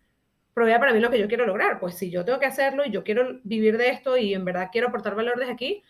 provea 0.54 0.80
para 0.80 0.94
mí 0.94 1.00
lo 1.00 1.10
que 1.10 1.20
yo 1.20 1.28
quiero 1.28 1.46
lograr. 1.46 1.80
Pues 1.80 1.96
si 1.96 2.10
yo 2.10 2.26
tengo 2.26 2.40
que 2.40 2.46
hacerlo 2.46 2.86
y 2.86 2.92
yo 2.92 3.04
quiero 3.04 3.40
vivir 3.44 3.78
de 3.78 3.90
esto 3.90 4.18
y 4.18 4.34
en 4.34 4.46
verdad 4.46 4.70
quiero 4.72 4.88
aportar 4.88 5.16
valor 5.16 5.38
desde 5.38 5.54
aquí, 5.54 5.84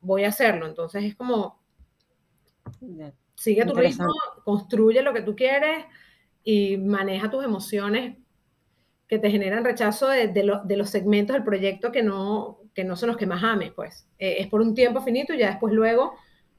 voy 0.00 0.24
a 0.24 0.28
hacerlo. 0.28 0.66
Entonces 0.66 1.04
es 1.04 1.16
como, 1.16 1.60
sigue 3.34 3.64
tu 3.64 3.74
ritmo, 3.74 4.12
construye 4.44 5.02
lo 5.02 5.12
que 5.12 5.22
tú 5.22 5.34
quieres 5.34 5.84
y 6.44 6.76
maneja 6.76 7.30
tus 7.30 7.44
emociones 7.44 8.16
que 9.08 9.18
te 9.18 9.30
generan 9.30 9.64
rechazo 9.64 10.08
de, 10.08 10.76
los 10.76 10.90
segmentos 10.90 11.34
del 11.34 11.44
proyecto 11.44 11.92
que 11.92 12.02
no, 12.02 12.60
que 12.74 12.84
no 12.84 12.96
son 12.96 13.08
los 13.08 13.16
que 13.16 13.26
más 13.26 13.42
ames, 13.42 13.72
pues. 13.72 14.08
Eh, 14.18 14.36
es 14.40 14.48
por 14.48 14.60
un 14.60 14.74
tiempo 14.74 15.00
finito 15.00 15.32
y 15.32 15.38
ya 15.38 15.50
después 15.50 15.72
luego 15.72 16.14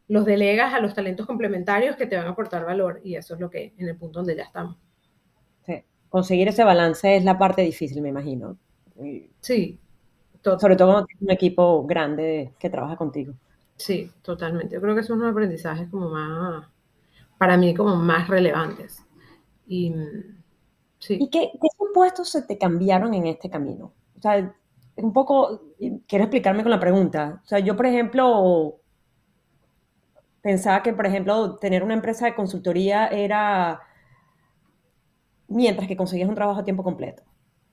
los 0.07 0.25
delegas 0.25 0.73
a 0.73 0.79
los 0.79 0.93
talentos 0.93 1.25
complementarios 1.25 1.95
que 1.95 2.07
te 2.07 2.15
van 2.15 2.27
a 2.27 2.31
aportar 2.31 2.65
valor 2.65 3.01
y 3.03 3.15
eso 3.15 3.33
es 3.33 3.39
lo 3.39 3.49
que 3.49 3.73
en 3.77 3.87
el 3.87 3.97
punto 3.97 4.19
donde 4.19 4.35
ya 4.35 4.43
estamos. 4.43 4.77
Sí. 5.65 5.83
Conseguir 6.09 6.47
ese 6.47 6.63
balance 6.63 7.17
es 7.17 7.25
la 7.25 7.37
parte 7.37 7.61
difícil, 7.61 8.01
me 8.01 8.09
imagino. 8.09 8.57
Sí. 9.41 9.79
Sobre 10.41 10.75
todo 10.75 10.91
cuando 10.91 11.05
tienes 11.07 11.21
un 11.23 11.31
equipo 11.31 11.85
grande 11.85 12.53
que 12.57 12.69
trabaja 12.69 12.95
contigo. 12.95 13.33
Sí, 13.75 14.09
totalmente. 14.21 14.75
Yo 14.75 14.81
creo 14.81 14.95
que 14.95 15.03
son 15.03 15.19
unos 15.19 15.31
aprendizajes 15.31 15.89
como 15.89 16.09
más, 16.09 16.65
para 17.37 17.57
mí, 17.57 17.75
como 17.75 17.95
más 17.95 18.27
relevantes. 18.27 19.05
Y, 19.67 19.93
sí. 20.99 21.17
¿Y 21.19 21.29
qué, 21.29 21.51
qué 21.53 21.67
supuestos 21.77 22.29
se 22.29 22.43
te 22.43 22.57
cambiaron 22.57 23.13
en 23.13 23.27
este 23.27 23.49
camino? 23.49 23.91
O 24.17 24.21
sea, 24.21 24.55
un 24.95 25.13
poco, 25.13 25.61
quiero 26.07 26.23
explicarme 26.23 26.63
con 26.63 26.71
la 26.71 26.79
pregunta. 26.79 27.41
O 27.43 27.47
sea, 27.47 27.59
yo, 27.59 27.75
por 27.75 27.85
ejemplo, 27.85 28.79
pensaba 30.47 30.81
que, 30.81 30.93
por 30.93 31.05
ejemplo, 31.05 31.57
tener 31.57 31.83
una 31.83 31.93
empresa 31.93 32.25
de 32.25 32.33
consultoría 32.33 33.07
era 33.07 33.81
mientras 35.49 35.89
que 35.89 35.97
conseguías 35.97 36.29
un 36.29 36.35
trabajo 36.35 36.61
a 36.61 36.63
tiempo 36.63 36.83
completo. 36.83 37.21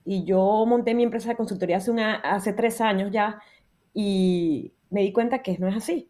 Y 0.03 0.25
yo 0.25 0.65
monté 0.67 0.93
mi 0.93 1.03
empresa 1.03 1.29
de 1.29 1.37
consultoría 1.37 1.77
hace, 1.77 1.89
una, 1.89 2.15
hace 2.15 2.51
tres 2.51 2.81
años 2.81 3.11
ya 3.13 3.41
y 3.93 4.73
me 4.89 5.03
di 5.03 5.13
cuenta 5.13 5.41
que 5.41 5.57
no 5.57 5.69
es 5.69 5.77
así. 5.77 6.09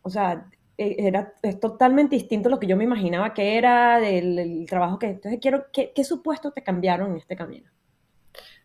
O 0.00 0.08
sea, 0.08 0.48
e, 0.78 0.96
era, 0.98 1.34
es 1.42 1.60
totalmente 1.60 2.16
distinto 2.16 2.48
lo 2.48 2.58
que 2.58 2.66
yo 2.66 2.78
me 2.78 2.84
imaginaba 2.84 3.34
que 3.34 3.58
era 3.58 4.00
del, 4.00 4.64
trabajo 4.66 4.98
que... 4.98 5.08
Entonces, 5.08 5.38
quiero, 5.42 5.66
¿qué, 5.74 5.92
¿qué 5.94 6.04
supuestos 6.04 6.54
te 6.54 6.62
cambiaron 6.62 7.10
en 7.10 7.18
este 7.18 7.36
camino? 7.36 7.70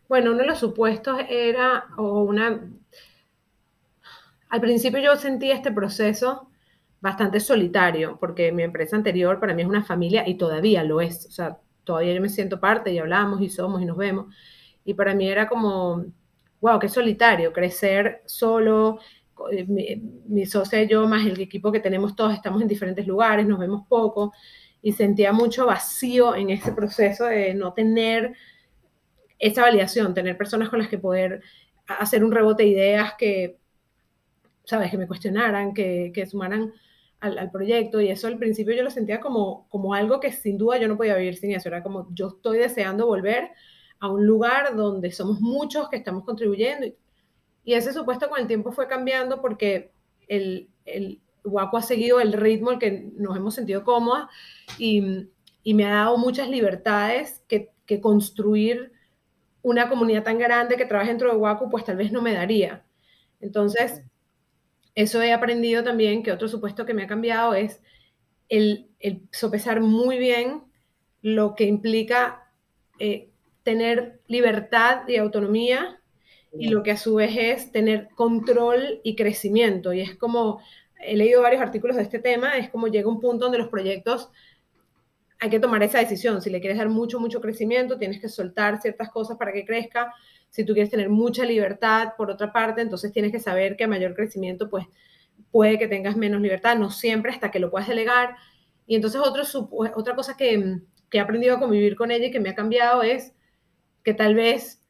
Bueno, 0.08 0.30
uno 0.30 0.40
de 0.40 0.46
los 0.46 0.58
supuestos 0.60 1.20
era, 1.28 1.88
o 1.98 2.22
una... 2.22 2.70
Al 4.48 4.60
principio 4.62 4.98
yo 5.00 5.14
sentí 5.16 5.50
este 5.50 5.70
proceso 5.70 6.48
bastante 7.04 7.38
solitario, 7.38 8.16
porque 8.18 8.50
mi 8.50 8.62
empresa 8.62 8.96
anterior 8.96 9.38
para 9.38 9.52
mí 9.52 9.60
es 9.60 9.68
una 9.68 9.84
familia 9.84 10.26
y 10.26 10.36
todavía 10.36 10.82
lo 10.82 11.02
es. 11.02 11.26
O 11.26 11.30
sea, 11.30 11.58
todavía 11.84 12.14
yo 12.14 12.20
me 12.22 12.30
siento 12.30 12.58
parte 12.58 12.90
y 12.94 12.98
hablamos 12.98 13.42
y 13.42 13.50
somos 13.50 13.82
y 13.82 13.84
nos 13.84 13.98
vemos. 13.98 14.34
Y 14.86 14.94
para 14.94 15.14
mí 15.14 15.28
era 15.28 15.46
como, 15.46 16.02
wow, 16.62 16.78
qué 16.78 16.88
solitario, 16.88 17.52
crecer 17.52 18.22
solo. 18.24 19.00
Eh, 19.52 19.66
mi, 19.66 19.96
mi 20.28 20.44
y 20.44 20.88
yo, 20.88 21.06
más 21.06 21.26
el 21.26 21.38
equipo 21.38 21.70
que 21.70 21.80
tenemos 21.80 22.16
todos, 22.16 22.32
estamos 22.32 22.62
en 22.62 22.68
diferentes 22.68 23.06
lugares, 23.06 23.46
nos 23.46 23.58
vemos 23.58 23.86
poco. 23.86 24.32
Y 24.80 24.92
sentía 24.92 25.30
mucho 25.34 25.66
vacío 25.66 26.34
en 26.34 26.48
ese 26.48 26.72
proceso 26.72 27.26
de 27.26 27.52
no 27.52 27.74
tener 27.74 28.32
esa 29.38 29.60
validación, 29.60 30.14
tener 30.14 30.38
personas 30.38 30.70
con 30.70 30.78
las 30.78 30.88
que 30.88 30.96
poder 30.96 31.42
hacer 31.86 32.24
un 32.24 32.32
rebote 32.32 32.62
de 32.62 32.70
ideas 32.70 33.12
que, 33.18 33.58
sabes, 34.64 34.90
que 34.90 34.96
me 34.96 35.06
cuestionaran, 35.06 35.74
que, 35.74 36.10
que 36.14 36.24
sumaran 36.24 36.72
al, 37.24 37.50
proyecto 37.50 38.00
y 38.00 38.10
eso 38.10 38.26
al 38.26 38.38
principio 38.38 38.74
yo 38.74 38.82
lo 38.82 38.90
sentía 38.90 39.20
como, 39.20 39.66
como 39.68 39.94
algo 39.94 40.20
que 40.20 40.32
sin 40.32 40.58
duda 40.58 40.78
yo 40.78 40.88
no 40.88 40.96
podía 40.96 41.16
vivir 41.16 41.36
sin 41.36 41.52
eso, 41.52 41.68
era 41.68 41.82
como 41.82 42.08
yo 42.12 42.28
estoy 42.28 42.58
deseando 42.58 43.06
volver 43.06 43.50
a 43.98 44.10
un 44.10 44.26
lugar 44.26 44.76
donde 44.76 45.10
somos 45.10 45.40
muchos 45.40 45.88
que 45.88 45.96
estamos 45.96 46.24
contribuyendo 46.24 46.86
y, 46.86 46.96
ese 47.66 47.94
supuesto 47.94 48.28
con 48.28 48.40
el 48.40 48.46
tiempo 48.46 48.72
fue 48.72 48.88
cambiando 48.88 49.40
porque 49.40 49.90
el, 50.28 50.68
el 50.84 51.22
Waco 51.44 51.78
ha 51.78 51.82
seguido 51.82 52.20
el 52.20 52.34
ritmo 52.34 52.70
el 52.70 52.78
que 52.78 53.10
nos 53.16 53.34
hemos 53.38 53.54
sentido 53.54 53.84
cómodas 53.84 54.26
y, 54.78 55.30
y 55.62 55.72
me 55.72 55.86
ha 55.86 55.94
dado 55.94 56.18
muchas 56.18 56.50
libertades 56.50 57.42
que, 57.48 57.70
que, 57.86 58.02
construir 58.02 58.92
una 59.62 59.88
comunidad 59.88 60.24
tan 60.24 60.38
grande 60.38 60.76
que 60.76 60.84
trabaja 60.84 61.08
dentro 61.08 61.30
de 61.30 61.38
Waco 61.38 61.70
pues 61.70 61.86
tal 61.86 61.96
vez 61.96 62.12
no 62.12 62.20
me 62.20 62.34
daría. 62.34 62.84
Entonces, 63.40 64.02
eso 64.94 65.22
he 65.22 65.32
aprendido 65.32 65.82
también, 65.82 66.22
que 66.22 66.32
otro 66.32 66.48
supuesto 66.48 66.86
que 66.86 66.94
me 66.94 67.02
ha 67.02 67.06
cambiado 67.06 67.54
es 67.54 67.80
el, 68.48 68.88
sopesar 69.32 69.80
muy 69.80 70.18
bien 70.18 70.62
lo 71.22 71.54
que 71.54 71.64
implica 71.64 72.50
eh, 72.98 73.28
tener 73.62 74.20
libertad 74.26 75.08
y 75.08 75.16
autonomía 75.16 76.00
y 76.56 76.68
lo 76.68 76.82
que 76.82 76.92
a 76.92 76.96
su 76.96 77.16
vez 77.16 77.36
es 77.36 77.72
tener 77.72 78.08
control 78.14 79.00
y 79.02 79.16
crecimiento. 79.16 79.92
Y 79.92 80.00
es 80.00 80.14
como, 80.14 80.60
he 81.00 81.16
leído 81.16 81.42
varios 81.42 81.60
artículos 81.60 81.96
de 81.96 82.02
este 82.02 82.20
tema, 82.20 82.56
es 82.56 82.70
como 82.70 82.86
llega 82.86 83.08
un 83.08 83.20
punto 83.20 83.46
donde 83.46 83.58
los 83.58 83.68
proyectos 83.68 84.30
hay 85.40 85.50
que 85.50 85.58
tomar 85.58 85.82
esa 85.82 85.98
decisión. 85.98 86.40
Si 86.40 86.50
le 86.50 86.60
quieres 86.60 86.78
dar 86.78 86.88
mucho, 86.88 87.18
mucho 87.18 87.40
crecimiento, 87.40 87.98
tienes 87.98 88.20
que 88.20 88.28
soltar 88.28 88.80
ciertas 88.80 89.10
cosas 89.10 89.36
para 89.36 89.52
que 89.52 89.64
crezca 89.64 90.14
si 90.54 90.64
tú 90.64 90.72
quieres 90.72 90.88
tener 90.88 91.08
mucha 91.08 91.44
libertad, 91.44 92.12
por 92.16 92.30
otra 92.30 92.52
parte, 92.52 92.80
entonces 92.80 93.10
tienes 93.10 93.32
que 93.32 93.40
saber 93.40 93.76
que 93.76 93.82
a 93.82 93.88
mayor 93.88 94.14
crecimiento, 94.14 94.70
pues 94.70 94.86
puede 95.50 95.80
que 95.80 95.88
tengas 95.88 96.16
menos 96.16 96.40
libertad, 96.40 96.78
no 96.78 96.92
siempre 96.92 97.32
hasta 97.32 97.50
que 97.50 97.58
lo 97.58 97.72
puedas 97.72 97.88
delegar. 97.88 98.36
Y 98.86 98.94
entonces 98.94 99.20
otro, 99.20 99.42
otra 99.72 100.14
cosa 100.14 100.36
que, 100.36 100.78
que 101.10 101.18
he 101.18 101.20
aprendido 101.20 101.56
a 101.56 101.58
convivir 101.58 101.96
con 101.96 102.12
ella 102.12 102.26
y 102.26 102.30
que 102.30 102.38
me 102.38 102.50
ha 102.50 102.54
cambiado 102.54 103.02
es 103.02 103.34
que 104.04 104.14
tal 104.14 104.36
vez 104.36 104.80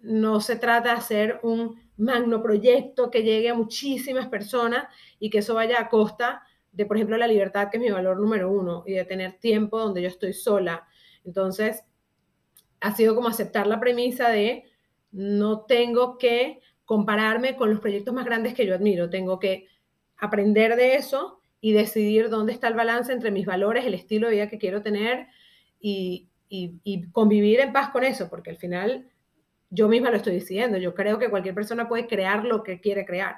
no 0.00 0.40
se 0.40 0.56
trata 0.56 0.88
de 0.88 0.98
hacer 0.98 1.38
un 1.44 1.80
magno 1.96 2.42
proyecto 2.42 3.08
que 3.08 3.22
llegue 3.22 3.50
a 3.50 3.54
muchísimas 3.54 4.26
personas 4.26 4.88
y 5.20 5.30
que 5.30 5.38
eso 5.38 5.54
vaya 5.54 5.78
a 5.78 5.88
costa 5.90 6.42
de, 6.72 6.86
por 6.86 6.96
ejemplo, 6.96 7.16
la 7.16 7.28
libertad, 7.28 7.68
que 7.70 7.76
es 7.76 7.82
mi 7.84 7.90
valor 7.92 8.18
número 8.18 8.50
uno, 8.50 8.82
y 8.84 8.94
de 8.94 9.04
tener 9.04 9.38
tiempo 9.38 9.78
donde 9.78 10.02
yo 10.02 10.08
estoy 10.08 10.32
sola. 10.32 10.88
Entonces, 11.24 11.84
ha 12.80 12.96
sido 12.96 13.14
como 13.14 13.28
aceptar 13.28 13.68
la 13.68 13.78
premisa 13.78 14.28
de 14.28 14.71
no 15.12 15.62
tengo 15.66 16.18
que 16.18 16.60
compararme 16.84 17.56
con 17.56 17.70
los 17.70 17.80
proyectos 17.80 18.12
más 18.12 18.24
grandes 18.24 18.54
que 18.54 18.66
yo 18.66 18.74
admiro, 18.74 19.08
tengo 19.08 19.38
que 19.38 19.68
aprender 20.16 20.76
de 20.76 20.96
eso 20.96 21.40
y 21.60 21.72
decidir 21.72 22.28
dónde 22.28 22.52
está 22.52 22.68
el 22.68 22.74
balance 22.74 23.12
entre 23.12 23.30
mis 23.30 23.46
valores, 23.46 23.84
el 23.84 23.94
estilo 23.94 24.26
de 24.26 24.34
vida 24.34 24.48
que 24.48 24.58
quiero 24.58 24.82
tener 24.82 25.28
y, 25.80 26.28
convivir 27.12 27.60
en 27.60 27.72
paz 27.72 27.88
con 27.90 28.04
eso, 28.04 28.28
porque 28.28 28.50
al 28.50 28.58
final 28.58 29.08
yo 29.70 29.88
misma 29.88 30.10
lo 30.10 30.18
estoy 30.18 30.34
diciendo, 30.34 30.76
yo 30.76 30.94
creo 30.94 31.18
que 31.18 31.30
cualquier 31.30 31.54
persona 31.54 31.88
puede 31.88 32.06
crear 32.06 32.44
lo 32.44 32.62
que 32.62 32.78
quiere 32.78 33.06
crear. 33.06 33.36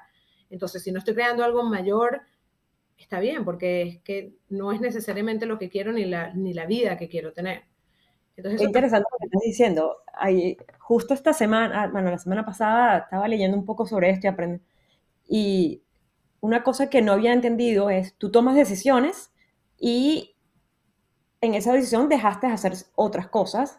Entonces, 0.50 0.82
si 0.82 0.90
no 0.90 0.98
estoy 0.98 1.14
creando 1.14 1.44
algo 1.44 1.62
mayor, 1.62 2.22
está 2.98 3.20
bien, 3.20 3.44
porque 3.44 3.82
es 3.82 4.02
que 4.02 4.34
no 4.48 4.72
es 4.72 4.80
necesariamente 4.80 5.46
lo 5.46 5.58
que 5.58 5.68
quiero 5.68 5.92
ni 5.92 6.06
la, 6.06 6.34
ni 6.34 6.54
la 6.54 6.66
vida 6.66 6.96
que 6.96 7.08
quiero 7.08 7.32
tener. 7.32 7.62
Entonces, 8.36 8.60
es 8.60 8.66
interesante 8.66 9.06
lo 9.10 9.18
que 9.18 9.26
estás 9.26 9.42
diciendo. 9.42 9.96
justo 10.78 11.14
esta 11.14 11.32
semana, 11.32 11.88
bueno, 11.88 12.10
la 12.10 12.18
semana 12.18 12.44
pasada 12.44 12.98
estaba 12.98 13.28
leyendo 13.28 13.56
un 13.56 13.64
poco 13.64 13.86
sobre 13.86 14.10
esto 14.10 14.26
y 14.26 14.30
aprendiendo. 14.30 14.66
Y 15.28 15.82
una 16.40 16.62
cosa 16.64 16.90
que 16.90 17.02
no 17.02 17.12
había 17.12 17.32
entendido 17.32 17.90
es, 17.90 18.16
tú 18.18 18.30
tomas 18.30 18.56
decisiones 18.56 19.32
y 19.78 20.36
en 21.40 21.54
esa 21.54 21.72
decisión 21.72 22.08
dejaste 22.08 22.48
de 22.48 22.52
hacer 22.54 22.72
otras 22.96 23.28
cosas. 23.28 23.78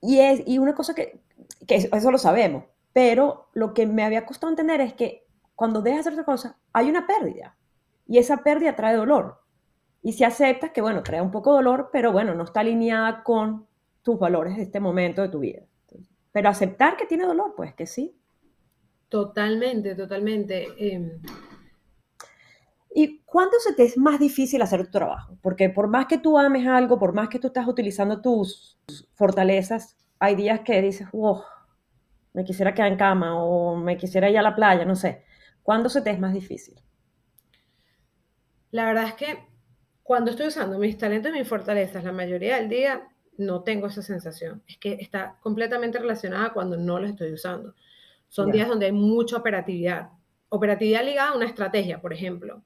Y, 0.00 0.20
es, 0.20 0.42
y 0.46 0.58
una 0.58 0.74
cosa 0.74 0.94
que, 0.94 1.20
que 1.66 1.88
eso 1.92 2.10
lo 2.10 2.18
sabemos, 2.18 2.64
pero 2.92 3.48
lo 3.54 3.72
que 3.74 3.86
me 3.86 4.04
había 4.04 4.26
costado 4.26 4.50
entender 4.50 4.80
es 4.80 4.92
que 4.94 5.26
cuando 5.54 5.80
dejas 5.82 6.04
de 6.04 6.10
hacer 6.10 6.12
otra 6.14 6.24
cosa, 6.24 6.58
hay 6.72 6.90
una 6.90 7.06
pérdida. 7.06 7.56
Y 8.06 8.18
esa 8.18 8.38
pérdida 8.38 8.76
trae 8.76 8.96
dolor. 8.96 9.43
Y 10.04 10.12
si 10.12 10.22
aceptas 10.22 10.70
que, 10.70 10.82
bueno, 10.82 11.02
trae 11.02 11.22
un 11.22 11.30
poco 11.30 11.52
de 11.52 11.64
dolor, 11.64 11.88
pero 11.90 12.12
bueno, 12.12 12.34
no 12.34 12.44
está 12.44 12.60
alineada 12.60 13.24
con 13.24 13.66
tus 14.02 14.18
valores 14.18 14.54
de 14.54 14.64
este 14.64 14.78
momento 14.78 15.22
de 15.22 15.30
tu 15.30 15.38
vida. 15.38 15.62
Pero 16.30 16.50
aceptar 16.50 16.98
que 16.98 17.06
tiene 17.06 17.24
dolor, 17.24 17.54
pues 17.56 17.74
que 17.74 17.86
sí. 17.86 18.14
Totalmente, 19.08 19.94
totalmente. 19.94 20.66
Em. 20.76 21.22
¿Y 22.94 23.20
cuándo 23.20 23.58
se 23.58 23.72
te 23.72 23.84
es 23.84 23.96
más 23.96 24.20
difícil 24.20 24.60
hacer 24.60 24.84
tu 24.84 24.90
trabajo? 24.90 25.38
Porque 25.40 25.70
por 25.70 25.88
más 25.88 26.04
que 26.04 26.18
tú 26.18 26.36
ames 26.38 26.66
algo, 26.66 26.98
por 26.98 27.14
más 27.14 27.30
que 27.30 27.38
tú 27.38 27.46
estás 27.46 27.66
utilizando 27.66 28.20
tus 28.20 28.78
fortalezas, 29.14 29.96
hay 30.18 30.34
días 30.34 30.60
que 30.60 30.82
dices, 30.82 31.10
wow, 31.12 31.40
me 32.34 32.44
quisiera 32.44 32.74
quedar 32.74 32.92
en 32.92 32.98
cama 32.98 33.42
o 33.42 33.74
me 33.74 33.96
quisiera 33.96 34.28
ir 34.28 34.36
a 34.36 34.42
la 34.42 34.54
playa, 34.54 34.84
no 34.84 34.96
sé. 34.96 35.24
¿Cuándo 35.62 35.88
se 35.88 36.02
te 36.02 36.10
es 36.10 36.20
más 36.20 36.34
difícil? 36.34 36.74
La 38.70 38.84
verdad 38.84 39.06
es 39.06 39.14
que 39.14 39.53
cuando 40.04 40.30
estoy 40.30 40.48
usando 40.48 40.78
mis 40.78 40.98
talentos 40.98 41.32
y 41.34 41.38
mis 41.38 41.48
fortalezas 41.48 42.04
la 42.04 42.12
mayoría 42.12 42.56
del 42.56 42.68
día, 42.68 43.08
no 43.38 43.62
tengo 43.62 43.86
esa 43.86 44.02
sensación. 44.02 44.62
Es 44.68 44.76
que 44.76 44.92
está 45.00 45.38
completamente 45.40 45.98
relacionada 45.98 46.52
cuando 46.52 46.76
no 46.76 47.00
los 47.00 47.10
estoy 47.10 47.32
usando. 47.32 47.74
Son 48.28 48.52
días 48.52 48.68
donde 48.68 48.86
hay 48.86 48.92
mucha 48.92 49.38
operatividad. 49.38 50.10
Operatividad 50.50 51.04
ligada 51.04 51.30
a 51.30 51.36
una 51.36 51.46
estrategia, 51.46 52.02
por 52.02 52.12
ejemplo, 52.12 52.62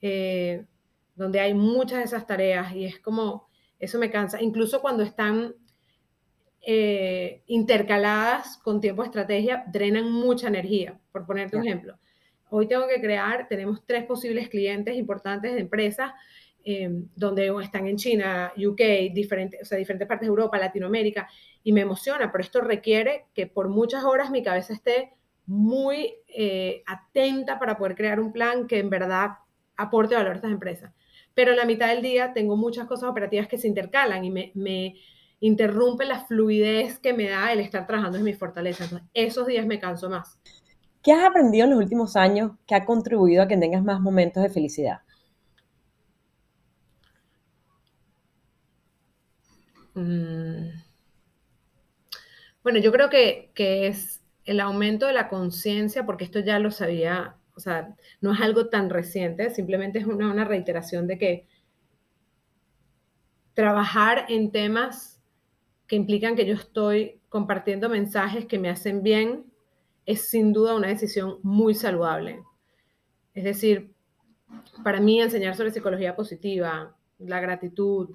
eh, 0.00 0.64
donde 1.16 1.40
hay 1.40 1.54
muchas 1.54 1.98
de 1.98 2.04
esas 2.04 2.24
tareas 2.24 2.72
y 2.72 2.84
es 2.84 3.00
como, 3.00 3.48
eso 3.80 3.98
me 3.98 4.10
cansa. 4.10 4.40
Incluso 4.40 4.80
cuando 4.80 5.02
están 5.02 5.56
eh, 6.60 7.42
intercaladas 7.46 8.58
con 8.58 8.80
tiempo 8.80 9.02
de 9.02 9.06
estrategia, 9.06 9.64
drenan 9.72 10.10
mucha 10.12 10.46
energía. 10.46 11.00
Por 11.10 11.26
ponerte 11.26 11.56
un 11.56 11.66
ejemplo, 11.66 11.98
hoy 12.48 12.68
tengo 12.68 12.86
que 12.86 13.00
crear, 13.00 13.48
tenemos 13.48 13.84
tres 13.84 14.04
posibles 14.04 14.48
clientes 14.48 14.94
importantes 14.96 15.52
de 15.52 15.60
empresas, 15.60 16.12
em, 16.66 17.08
donde 17.14 17.50
están 17.62 17.86
en 17.86 17.96
China, 17.96 18.52
UK, 18.56 19.12
diferentes, 19.14 19.62
o 19.62 19.64
sea, 19.64 19.78
diferentes 19.78 20.08
partes 20.08 20.26
de 20.26 20.30
Europa, 20.30 20.58
Latinoamérica, 20.58 21.28
y 21.62 21.72
me 21.72 21.80
emociona, 21.80 22.30
pero 22.30 22.42
esto 22.42 22.60
requiere 22.60 23.26
que 23.32 23.46
por 23.46 23.68
muchas 23.68 24.04
horas 24.04 24.30
mi 24.30 24.42
cabeza 24.42 24.74
esté 24.74 25.12
muy 25.46 26.14
eh, 26.28 26.82
atenta 26.86 27.58
para 27.58 27.78
poder 27.78 27.94
crear 27.94 28.18
un 28.18 28.32
plan 28.32 28.66
que 28.66 28.80
en 28.80 28.90
verdad 28.90 29.30
aporte 29.76 30.16
valor 30.16 30.32
a 30.32 30.34
estas 30.34 30.50
empresas. 30.50 30.92
Pero 31.34 31.52
en 31.52 31.58
la 31.58 31.64
mitad 31.64 31.88
del 31.88 32.02
día 32.02 32.32
tengo 32.32 32.56
muchas 32.56 32.86
cosas 32.86 33.08
operativas 33.08 33.46
que 33.46 33.58
se 33.58 33.68
intercalan 33.68 34.24
y 34.24 34.30
me, 34.30 34.50
me 34.54 34.96
interrumpe 35.40 36.04
la 36.04 36.20
fluidez 36.20 36.98
que 36.98 37.12
me 37.12 37.28
da 37.28 37.52
el 37.52 37.60
estar 37.60 37.86
trabajando 37.86 38.18
en 38.18 38.24
mis 38.24 38.38
fortalezas. 38.38 38.92
esos 39.14 39.46
días 39.46 39.66
me 39.66 39.78
canso 39.78 40.10
más. 40.10 40.40
¿Qué 41.02 41.12
has 41.12 41.24
aprendido 41.24 41.64
en 41.64 41.70
los 41.70 41.78
últimos 41.78 42.16
años 42.16 42.52
que 42.66 42.74
ha 42.74 42.84
contribuido 42.84 43.42
a 43.42 43.46
que 43.46 43.56
tengas 43.56 43.84
más 43.84 44.00
momentos 44.00 44.42
de 44.42 44.48
felicidad? 44.48 45.02
Mm. 49.96 50.68
Bueno, 52.62 52.78
yo 52.80 52.92
creo 52.92 53.08
que, 53.08 53.50
es 53.56 54.22
el 54.44 54.60
aumento 54.60 55.06
de 55.06 55.12
la 55.14 55.28
conciencia, 55.28 56.04
porque 56.04 56.24
esto 56.24 56.40
ya 56.40 56.58
lo 56.58 56.70
sabía, 56.70 57.36
o 57.54 57.60
sea, 57.60 57.96
no 58.20 58.32
es 58.34 58.40
algo 58.40 58.68
tan 58.68 58.90
reciente, 58.90 59.50
simplemente 59.50 59.98
es 59.98 60.06
una 60.06 60.44
reiteración 60.44 61.06
de 61.06 61.18
que 61.18 61.46
trabajar 63.54 64.26
en 64.28 64.52
temas 64.52 65.22
que 65.86 65.96
implican 65.96 66.36
que 66.36 66.46
yo 66.46 66.54
estoy 66.54 67.20
compartiendo 67.28 67.88
mensajes 67.88 68.44
que 68.44 68.58
me 68.58 68.68
hacen 68.68 69.02
bien, 69.02 69.46
es 70.04 70.28
sin 70.28 70.52
duda 70.52 70.74
una 70.74 70.88
decisión 70.88 71.38
muy 71.42 71.74
saludable. 71.74 72.42
Es 73.34 73.44
decir, 73.44 73.94
para 74.84 75.00
mí 75.00 75.20
enseñar 75.20 75.56
sobre 75.56 75.70
psicología 75.70 76.14
positiva, 76.14 76.94
la 77.18 77.40
gratitud, 77.40 78.10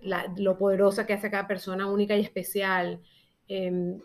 lo 0.00 0.58
poderosa 0.58 1.06
que 1.06 1.14
hace 1.14 1.30
cada 1.30 1.46
persona 1.46 1.86
única 1.86 2.16
y 2.16 2.20
especial, 2.20 3.00
em, 3.48 4.00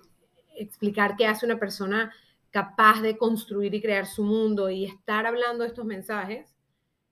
explicar 0.56 1.16
qué 1.18 1.26
hace 1.26 1.46
una 1.46 1.60
persona 1.60 2.14
capaz 2.52 3.02
de 3.02 3.18
construir 3.18 3.74
y 3.74 3.82
crear 3.82 4.06
su 4.06 4.24
mundo 4.24 4.70
y 4.70 4.86
estar 4.86 5.26
hablando 5.26 5.64
de 5.64 5.70
estos 5.70 5.86
mensajes, 5.86 6.56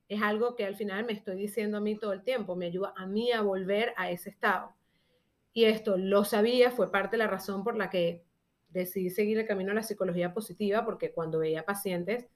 es 0.07 0.21
algo 0.21 0.55
que 0.55 0.65
al 0.65 0.75
final 0.75 1.05
me 1.05 1.13
estoy 1.13 1.35
diciendo 1.35 1.77
a 1.77 1.81
mí 1.81 1.97
todo 1.97 2.13
el 2.13 2.23
tiempo, 2.23 2.55
me 2.55 2.67
ayuda 2.67 2.93
a 2.95 3.05
mí 3.05 3.31
a 3.31 3.41
volver 3.41 3.93
a 3.97 4.09
ese 4.09 4.29
estado. 4.29 4.73
Y 5.53 5.65
esto 5.65 5.97
lo 5.97 6.23
sabía, 6.23 6.71
fue 6.71 6.91
parte 6.91 7.17
de 7.17 7.23
la 7.23 7.27
razón 7.27 7.63
por 7.63 7.75
la 7.75 7.89
que 7.89 8.23
decidí 8.69 9.09
seguir 9.09 9.39
el 9.39 9.47
camino 9.47 9.71
a 9.71 9.75
la 9.75 9.83
psicología 9.83 10.33
positiva, 10.33 10.85
porque 10.85 11.11
cuando 11.11 11.39
veía 11.39 11.65
pacientes, 11.65 12.27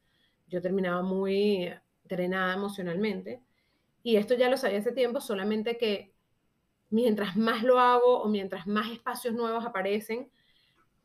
yo 0.48 0.62
terminaba 0.62 1.02
muy 1.02 1.72
drenada 2.04 2.54
emocionalmente. 2.54 3.42
Y 4.04 4.18
esto 4.18 4.34
ya 4.34 4.50
lo 4.50 4.58
sabía 4.58 4.80
hace 4.80 4.92
tiempo, 4.92 5.22
solamente 5.22 5.78
que 5.78 6.11
mientras 6.92 7.36
más 7.36 7.64
lo 7.64 7.80
hago 7.80 8.22
o 8.22 8.30
mientras 8.30 8.68
más 8.68 8.92
espacios 8.92 9.34
nuevos 9.34 9.66
aparecen, 9.66 10.30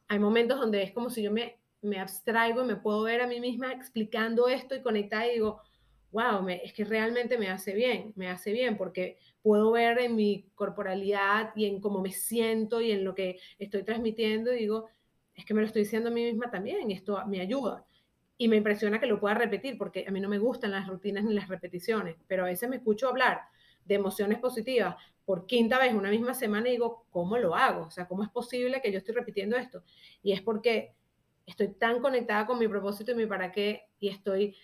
hay 0.09 0.19
momentos 0.19 0.61
donde 0.61 0.83
es 0.83 0.93
como 0.93 1.09
si 1.09 1.23
yo 1.23 1.33
me, 1.33 1.59
me 1.81 1.99
abstraigo 1.99 2.63
y 2.63 2.67
me 2.67 2.77
puedo 2.77 3.03
ver 3.03 3.23
a 3.23 3.27
mí 3.27 3.41
misma 3.41 3.73
explicando 3.73 4.49
esto 4.49 4.75
y 4.75 4.83
conectar 4.83 5.27
y 5.27 5.35
digo, 5.35 5.63
wow, 6.11 6.47
es 6.49 6.73
que 6.73 6.85
realmente 6.85 7.39
me 7.39 7.49
hace 7.49 7.75
bien, 7.75 8.13
me 8.17 8.29
hace 8.29 8.53
bien 8.53 8.77
porque 8.77 9.19
puedo 9.43 9.73
ver 9.73 9.99
en 10.01 10.17
mi 10.17 10.51
corporalidad 10.55 11.53
y 11.55 11.67
en 11.67 11.81
cómo 11.81 12.01
me 12.01 12.13
siento 12.13 12.81
y 12.81 12.91
en 12.91 13.05
lo 13.05 13.15
que 13.15 13.39
estoy 13.59 13.83
transmitiendo 13.85 14.53
y 14.53 14.59
digo, 14.59 14.89
es 15.35 15.45
que 15.45 15.55
me 15.55 15.61
lo 15.61 15.67
estoy 15.67 15.83
diciendo 15.83 16.09
a 16.09 16.13
mí 16.13 16.25
misma 16.25 16.51
también 16.51 16.91
esto 16.91 17.23
me 17.27 17.41
ayuda. 17.41 17.85
Y 18.39 18.49
me 18.49 18.57
impresiona 18.57 19.01
que 19.01 19.07
lo 19.07 19.19
pueda 19.19 19.35
repetir 19.35 19.79
porque 19.79 20.05
a 20.07 20.11
mí 20.11 20.21
no 20.21 20.29
me 20.29 20.39
gustan 20.39 20.73
las 20.73 20.87
rutinas 20.87 21.25
ni 21.25 21.33
las 21.33 21.49
repeticiones, 21.49 22.17
pero 22.27 22.43
a 22.43 22.47
veces 22.47 22.69
me 22.69 22.77
escucho 22.77 23.09
hablar 23.09 23.41
de 23.87 23.95
emociones 23.95 24.39
positivas 24.39 24.97
por 25.25 25.47
quinta 25.47 25.79
vez 25.79 25.93
una 25.95 26.11
misma 26.11 26.35
semana 26.35 26.69
y 26.69 26.73
digo, 26.73 27.07
¿cómo 27.11 27.37
lo 27.39 27.55
hago? 27.55 27.87
O 27.87 27.91
sea, 27.91 28.07
¿cómo 28.07 28.23
es 28.23 28.31
posible 28.31 28.81
que 28.81 28.93
yo 28.93 28.99
estoy 28.99 29.15
repitiendo 29.15 29.57
esto? 29.57 29.83
Y 30.23 30.33
es 30.33 30.41
porque 30.41 30.95
estoy 31.47 31.69
tan 31.69 32.01
conectada 32.01 32.47
con 32.47 32.59
mi 32.59 32.69
propósito 32.69 33.13
y 33.13 33.15
mi 33.15 33.27
para 33.27 33.53
qué 33.53 33.89
y 33.99 34.09
estoy 34.09 34.55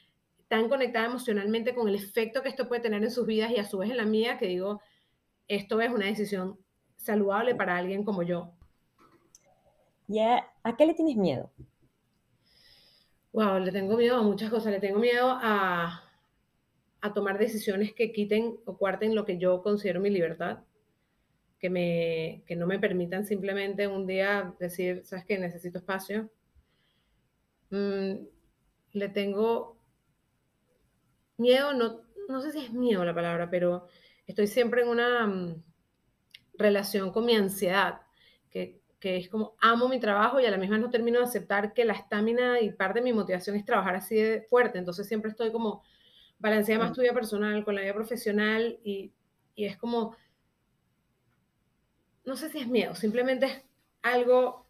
tan 0.49 0.69
conectada 0.69 1.07
emocionalmente 1.07 1.75
con 1.75 1.89
el 1.89 1.95
efecto 1.95 2.43
que 2.43 2.49
esto 2.49 2.69
puede 2.69 2.83
tener 2.83 3.03
en 3.03 3.11
sus 3.11 3.27
vidas 3.27 3.51
y 3.51 3.59
a 3.59 3.65
su 3.65 3.79
vez 3.79 3.91
en 3.91 3.97
la 3.97 4.05
mía, 4.05 4.39
que 4.39 4.47
digo, 4.47 4.81
esto 5.49 5.81
es 5.81 5.91
una 5.91 6.07
decisión 6.07 6.59
saludable 6.97 7.55
para 7.55 7.77
alguien 7.77 8.05
como 8.05 8.23
yo. 8.23 8.53
¿Y 10.09 10.19
a, 10.21 10.45
qué 10.77 10.87
le 10.87 10.95
tienes 10.95 11.17
miedo? 11.17 11.51
Wow, 13.33 13.61
le 13.61 13.73
tengo 13.73 13.97
miedo 13.97 14.17
a 14.17 14.23
muchas 14.23 14.51
cosas. 14.51 14.73
Le 14.73 14.81
tengo 14.81 14.99
miedo 14.99 15.39
a, 15.41 16.03
a 17.03 17.13
tomar 17.13 17.37
decisiones 17.37 17.93
que 17.93 18.13
quiten 18.13 18.57
o 18.65 18.79
cuarten 18.79 19.15
lo 19.15 19.27
que 19.27 19.37
yo 19.37 19.61
considero 19.61 20.01
mi 20.01 20.09
libertad, 20.09 20.61
que, 21.59 21.69
me, 21.69 22.43
que 22.47 22.55
no 22.55 22.67
me 22.67 22.79
permitan 22.79 23.27
simplemente 23.27 23.89
un 23.89 24.07
día 24.07 24.55
decir, 24.61 25.03
¿sabes 25.05 25.25
qué? 25.25 25.37
Necesito 25.37 25.79
espacio. 25.79 26.31
Mm, 27.71 28.13
le 28.93 29.09
tengo 29.09 29.77
miedo, 31.39 31.75
no, 31.75 32.03
no 32.29 32.41
sé 32.41 32.53
si 32.53 32.61
es 32.61 32.73
miedo 32.73 33.05
la 33.05 33.15
palabra, 33.15 33.51
pero 33.51 33.89
estoy 34.25 34.47
siempre 34.47 34.83
en 34.83 34.89
una 34.89 35.27
mm, 35.27 35.63
relación 36.55 37.11
con 37.11 37.27
mi 37.27 37.35
ansiedad, 37.35 38.03
que, 38.49 38.81
que, 39.01 39.17
es 39.17 39.29
como 39.29 39.57
amo 39.61 39.89
mi 39.89 39.99
trabajo 39.99 40.39
y 40.39 40.47
a 40.47 40.53
la 40.53 40.59
misma 40.59 40.79
no 40.79 40.91
termino 40.91 41.19
de 41.19 41.25
aceptar 41.25 41.73
que 41.73 41.85
la 41.85 41.95
estamina 41.95 42.61
y 42.61 42.71
parte 42.71 43.01
de 43.01 43.05
mi 43.05 43.13
motivación 43.13 43.57
es 43.57 43.65
trabajar 43.65 43.97
así 43.97 44.15
de 44.15 44.43
fuerte, 44.43 44.79
entonces 44.79 45.09
siempre 45.09 45.33
estoy 45.33 45.51
como 45.51 45.83
balancea 46.43 46.79
más 46.79 46.93
tu 46.93 47.01
vida 47.01 47.15
personal 47.15 47.65
con 47.65 47.75
la 47.77 47.83
vida 47.83 47.95
profesional 47.95 48.79
y, 48.85 49.13
y 49.55 49.65
es 49.65 49.79
como, 49.79 50.17
no 52.25 52.37
sé 52.37 52.51
si 52.51 52.59
es 52.59 52.69
miedo, 52.69 52.95
simplemente 52.95 53.47
es 53.47 53.63
algo 54.03 54.67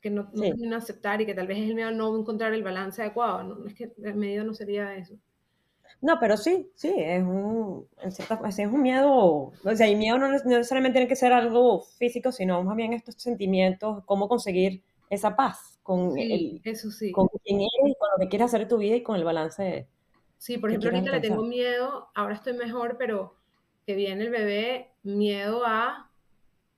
que 0.00 0.08
no, 0.08 0.30
no 0.32 0.76
aceptar 0.76 1.20
y 1.20 1.26
que 1.26 1.34
tal 1.34 1.46
vez 1.46 1.58
es 1.58 1.68
el 1.68 1.74
miedo 1.74 1.88
a 1.88 1.92
no 1.92 2.16
encontrar 2.16 2.54
el 2.54 2.62
balance 2.62 3.02
adecuado. 3.02 3.42
No, 3.42 3.66
es 3.66 3.74
que 3.74 3.92
el 4.02 4.14
medio 4.14 4.44
no 4.44 4.54
sería 4.54 4.96
eso. 4.96 5.14
No, 6.00 6.18
pero 6.18 6.38
sí, 6.38 6.70
sí, 6.74 6.94
es 6.96 7.22
un, 7.22 7.86
en 8.02 8.10
cierta, 8.10 8.40
es 8.48 8.58
un 8.58 8.80
miedo, 8.80 9.12
o 9.12 9.74
sea, 9.74 9.86
el 9.86 9.98
miedo 9.98 10.16
no 10.16 10.30
necesariamente 10.30 10.98
tiene 10.98 11.08
que 11.08 11.16
ser 11.16 11.32
algo 11.32 11.82
físico, 11.82 12.32
sino 12.32 12.62
más 12.62 12.74
bien 12.76 12.94
estos 12.94 13.16
sentimientos, 13.16 14.02
cómo 14.06 14.26
conseguir 14.26 14.82
esa 15.10 15.36
paz 15.36 15.78
con, 15.82 16.16
el, 16.16 16.62
eso 16.64 16.90
sí. 16.90 17.12
con 17.12 17.28
quien 17.44 17.58
eres, 17.58 17.96
con 17.98 18.08
lo 18.16 18.18
que 18.18 18.28
quieres 18.28 18.46
hacer 18.46 18.62
en 18.62 18.68
tu 18.68 18.78
vida 18.78 18.96
y 18.96 19.02
con 19.02 19.16
el 19.16 19.24
balance. 19.24 19.88
Sí, 20.40 20.56
por 20.56 20.70
ejemplo, 20.70 20.88
ahorita 20.88 21.12
le 21.12 21.20
tengo 21.20 21.42
miedo, 21.42 22.08
ahora 22.14 22.32
estoy 22.32 22.54
mejor, 22.54 22.96
pero 22.98 23.36
que 23.84 23.94
viene 23.94 24.24
el 24.24 24.30
bebé, 24.30 24.88
miedo 25.02 25.66
a 25.66 26.10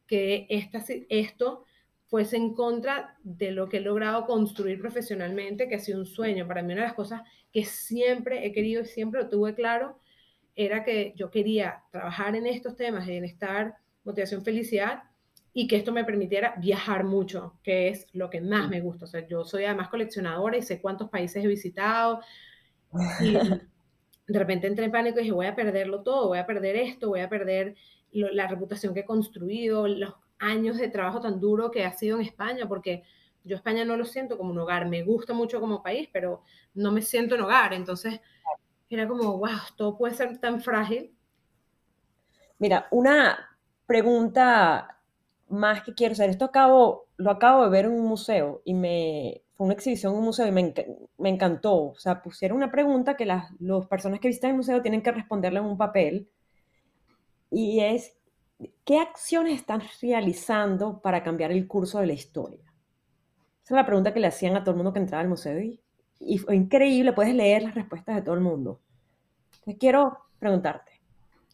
que 0.09 0.49
esta, 0.51 0.83
esto 1.09 1.65
fuese 2.09 2.39
en 2.39 2.55
contra 2.55 3.17
de 3.23 3.53
lo 3.53 3.69
que 3.69 3.77
he 3.77 3.81
logrado 3.81 4.27
construir 4.27 4.81
profesionalmente, 4.81 5.69
que 5.69 5.77
ha 5.77 5.79
sido 5.79 6.01
un 6.01 6.07
sueño. 6.07 6.49
Para 6.49 6.63
mí 6.63 6.73
una 6.73 6.83
de 6.83 6.89
las 6.89 6.97
cosas 6.97 7.23
que 7.53 7.65
siempre 7.65 8.45
he 8.45 8.51
querido 8.51 8.83
y 8.83 8.87
siempre 8.87 9.23
lo 9.23 9.29
tuve 9.29 9.55
claro 9.55 9.97
era 10.57 10.83
que 10.83 11.15
yo 11.15 11.31
quería 11.31 11.85
trabajar 11.93 12.35
en 12.35 12.47
estos 12.47 12.75
temas 12.75 13.07
de 13.07 13.13
bienestar, 13.13 13.77
motivación, 14.03 14.43
felicidad 14.43 15.05
y 15.55 15.69
que 15.69 15.77
esto 15.77 15.93
me 15.93 16.05
permitiera 16.05 16.57
viajar 16.59 17.05
mucho, 17.05 17.61
que 17.63 17.91
es 17.91 18.09
lo 18.13 18.29
que 18.29 18.41
más 18.41 18.69
me 18.69 18.81
gusta. 18.81 19.05
O 19.05 19.09
sea, 19.09 19.25
yo 19.25 19.45
soy 19.45 19.67
además 19.67 19.89
coleccionadora 19.89 20.57
y 20.57 20.63
sé 20.63 20.81
cuántos 20.81 21.09
países 21.11 21.45
he 21.45 21.47
visitado 21.47 22.23
y 23.21 23.33
de 24.27 24.39
repente 24.39 24.67
entré 24.67 24.85
en 24.85 24.93
pánico 24.93 25.19
y 25.19 25.23
dije, 25.23 25.33
voy 25.33 25.47
a 25.47 25.55
perderlo 25.55 26.03
todo, 26.03 26.29
voy 26.29 26.39
a 26.39 26.47
perder 26.47 26.77
esto, 26.77 27.09
voy 27.09 27.21
a 27.21 27.29
perder 27.29 27.75
la 28.13 28.47
reputación 28.47 28.95
que 28.95 29.01
he 29.01 29.05
construido, 29.05 29.89
los 29.89 30.15
años 30.39 30.77
de 30.77 30.89
trabajo 30.89 31.21
tan 31.21 31.41
duro 31.41 31.71
que 31.71 31.85
ha 31.85 31.93
sido 31.93 32.17
en 32.17 32.27
España, 32.27 32.69
porque 32.69 33.05
yo 33.45 33.57
España 33.57 33.85
no 33.85 33.97
lo 33.97 34.05
siento 34.05 34.37
como 34.37 34.51
un 34.51 34.59
hogar, 34.59 34.89
me 34.89 35.03
gusta 35.03 35.33
mucho 35.33 35.61
como 35.61 35.83
país, 35.83 36.09
pero 36.13 36.43
no 36.75 36.93
me 36.93 37.03
siento 37.03 37.35
en 37.35 37.43
hogar, 37.43 37.73
entonces 37.73 38.21
era 38.89 39.09
como, 39.09 39.39
wow, 39.39 39.59
todo 39.77 39.97
puede 39.97 40.15
ser 40.15 40.39
tan 40.39 40.61
frágil. 40.61 41.15
Mira, 42.59 42.87
una 42.91 43.57
pregunta 43.87 45.01
más 45.49 45.83
que 45.83 45.95
quiero 45.95 46.13
hacer, 46.13 46.31
esto 46.31 46.45
acabo, 46.45 47.09
lo 47.17 47.31
acabo 47.31 47.65
de 47.65 47.71
ver 47.71 47.87
en 47.87 47.93
un 47.93 48.07
museo 48.07 48.63
y 48.65 48.75
me, 48.75 49.42
fue 49.55 49.67
una 49.67 49.75
exhibición 49.75 50.13
en 50.13 50.19
un 50.19 50.25
museo 50.25 50.47
y 50.47 50.53
me, 50.53 51.29
encantó, 51.29 51.91
o 51.91 51.99
sea, 51.99 52.23
pusieron 52.23 52.57
una 52.57 52.71
pregunta 52.71 53.17
que 53.17 53.27
las, 53.27 53.51
las 53.61 53.87
personas 53.87 54.21
que 54.21 54.29
visitan 54.29 54.51
el 54.51 54.57
museo 54.57 54.83
tienen 54.83 55.03
que 55.03 55.13
responderle 55.13 55.61
en 55.61 55.67
un 55.67 55.79
papel 55.79 56.29
y 57.51 57.81
es 57.81 58.17
¿qué 58.85 58.99
acciones 58.99 59.55
están 59.55 59.83
realizando 60.01 61.01
para 61.01 61.23
cambiar 61.23 61.53
el 61.53 61.67
curso 61.67 62.01
de 62.01 62.07
la 62.07 62.13
historia? 62.13 62.65
Esa 63.65 63.75
es 63.75 63.77
la 63.77 63.87
pregunta 63.87 64.13
que 64.13 64.21
le 64.21 64.27
hacían 64.27 64.57
a 64.57 64.63
todo 64.63 64.73
el 64.73 64.77
mundo 64.77 64.93
que 64.93 64.99
entraba 64.99 65.23
al 65.23 65.29
museo 65.29 65.61
y, 65.61 66.39
fue 66.39 66.55
increíble, 66.55 67.13
puedes 67.13 67.35
leer 67.35 67.63
las 67.63 67.75
respuestas 67.75 68.17
de 68.17 68.23
todo 68.23 68.35
el 68.35 68.41
mundo. 68.41 68.81
Entonces 69.55 69.77
quiero 69.79 70.19
preguntarte. 70.39 71.01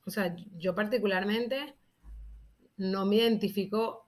O 0.07 0.11
sea, 0.11 0.35
yo 0.57 0.75
particularmente 0.75 1.75
no 2.77 3.07
me 3.07 3.17
identifico 3.17 4.08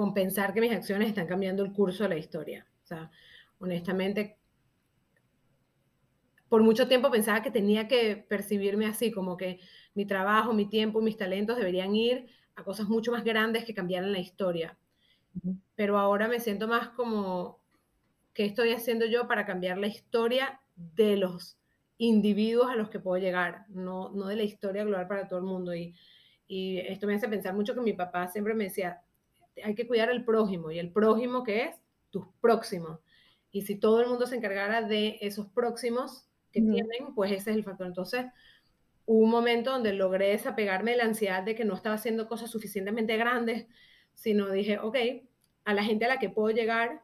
con 0.00 0.14
pensar 0.14 0.54
que 0.54 0.62
mis 0.62 0.72
acciones 0.72 1.08
están 1.08 1.26
cambiando 1.26 1.62
el 1.62 1.74
curso 1.74 2.04
de 2.04 2.08
la 2.08 2.16
historia. 2.16 2.66
O 2.82 2.86
sea, 2.86 3.10
honestamente, 3.58 4.38
por 6.48 6.62
mucho 6.62 6.88
tiempo 6.88 7.10
pensaba 7.10 7.42
que 7.42 7.50
tenía 7.50 7.86
que 7.86 8.16
percibirme 8.16 8.86
así, 8.86 9.12
como 9.12 9.36
que 9.36 9.60
mi 9.92 10.06
trabajo, 10.06 10.54
mi 10.54 10.64
tiempo, 10.64 11.02
mis 11.02 11.18
talentos 11.18 11.58
deberían 11.58 11.94
ir 11.94 12.28
a 12.56 12.64
cosas 12.64 12.88
mucho 12.88 13.12
más 13.12 13.24
grandes 13.24 13.66
que 13.66 13.74
cambiaran 13.74 14.10
la 14.10 14.20
historia. 14.20 14.78
Pero 15.74 15.98
ahora 15.98 16.28
me 16.28 16.40
siento 16.40 16.66
más 16.66 16.88
como, 16.88 17.60
¿qué 18.32 18.46
estoy 18.46 18.72
haciendo 18.72 19.04
yo 19.04 19.28
para 19.28 19.44
cambiar 19.44 19.76
la 19.76 19.88
historia 19.88 20.62
de 20.76 21.18
los 21.18 21.58
individuos 21.98 22.70
a 22.70 22.74
los 22.74 22.88
que 22.88 23.00
puedo 23.00 23.20
llegar? 23.22 23.66
No, 23.68 24.08
no 24.14 24.28
de 24.28 24.36
la 24.36 24.44
historia 24.44 24.82
global 24.82 25.06
para 25.06 25.28
todo 25.28 25.40
el 25.40 25.44
mundo. 25.44 25.74
Y, 25.74 25.94
y 26.48 26.78
esto 26.78 27.06
me 27.06 27.16
hace 27.16 27.28
pensar 27.28 27.52
mucho 27.52 27.74
que 27.74 27.82
mi 27.82 27.92
papá 27.92 28.28
siempre 28.28 28.54
me 28.54 28.64
decía, 28.64 29.02
hay 29.62 29.74
que 29.74 29.86
cuidar 29.86 30.10
al 30.10 30.24
prójimo. 30.24 30.70
¿Y 30.70 30.78
el 30.78 30.92
prójimo 30.92 31.44
qué 31.44 31.64
es? 31.64 31.76
Tus 32.10 32.26
próximos. 32.40 33.00
Y 33.50 33.62
si 33.62 33.76
todo 33.76 34.00
el 34.00 34.08
mundo 34.08 34.26
se 34.26 34.36
encargara 34.36 34.82
de 34.82 35.18
esos 35.20 35.46
próximos 35.48 36.26
que 36.52 36.60
tienen, 36.60 37.14
pues 37.14 37.32
ese 37.32 37.50
es 37.50 37.56
el 37.56 37.64
factor. 37.64 37.86
Entonces, 37.86 38.26
hubo 39.06 39.24
un 39.24 39.30
momento 39.30 39.72
donde 39.72 39.92
logré 39.92 40.28
desapegarme 40.28 40.92
de 40.92 40.98
la 40.98 41.04
ansiedad 41.04 41.42
de 41.42 41.54
que 41.54 41.64
no 41.64 41.74
estaba 41.74 41.96
haciendo 41.96 42.28
cosas 42.28 42.50
suficientemente 42.50 43.16
grandes, 43.16 43.66
sino 44.14 44.50
dije, 44.50 44.78
ok, 44.78 44.96
a 45.64 45.74
la 45.74 45.84
gente 45.84 46.04
a 46.04 46.08
la 46.08 46.18
que 46.18 46.30
puedo 46.30 46.50
llegar 46.54 47.02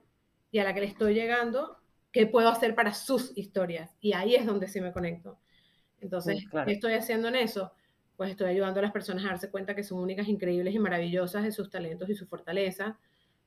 y 0.50 0.58
a 0.58 0.64
la 0.64 0.74
que 0.74 0.80
le 0.80 0.86
estoy 0.86 1.14
llegando, 1.14 1.78
¿qué 2.12 2.26
puedo 2.26 2.48
hacer 2.48 2.74
para 2.74 2.94
sus 2.94 3.36
historias? 3.36 3.94
Y 4.00 4.12
ahí 4.12 4.34
es 4.34 4.46
donde 4.46 4.68
sí 4.68 4.80
me 4.80 4.92
conecto. 4.92 5.38
Entonces, 6.00 6.44
¿qué 6.64 6.72
estoy 6.72 6.94
haciendo 6.94 7.28
en 7.28 7.36
eso? 7.36 7.72
Pues 8.16 8.30
estoy 8.30 8.50
ayudando 8.50 8.80
a 8.80 8.82
las 8.82 8.92
personas 8.92 9.24
a 9.24 9.28
darse 9.28 9.50
cuenta 9.50 9.74
que 9.74 9.84
son 9.84 9.98
únicas, 9.98 10.28
increíbles 10.28 10.74
y 10.74 10.78
maravillosas 10.78 11.44
de 11.44 11.52
sus 11.52 11.70
talentos 11.70 12.08
y 12.08 12.14
su 12.14 12.26
fortaleza. 12.26 12.98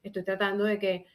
Estoy 0.04 0.24
tratando 0.24 0.64
de 0.64 0.80
que, 0.80 1.06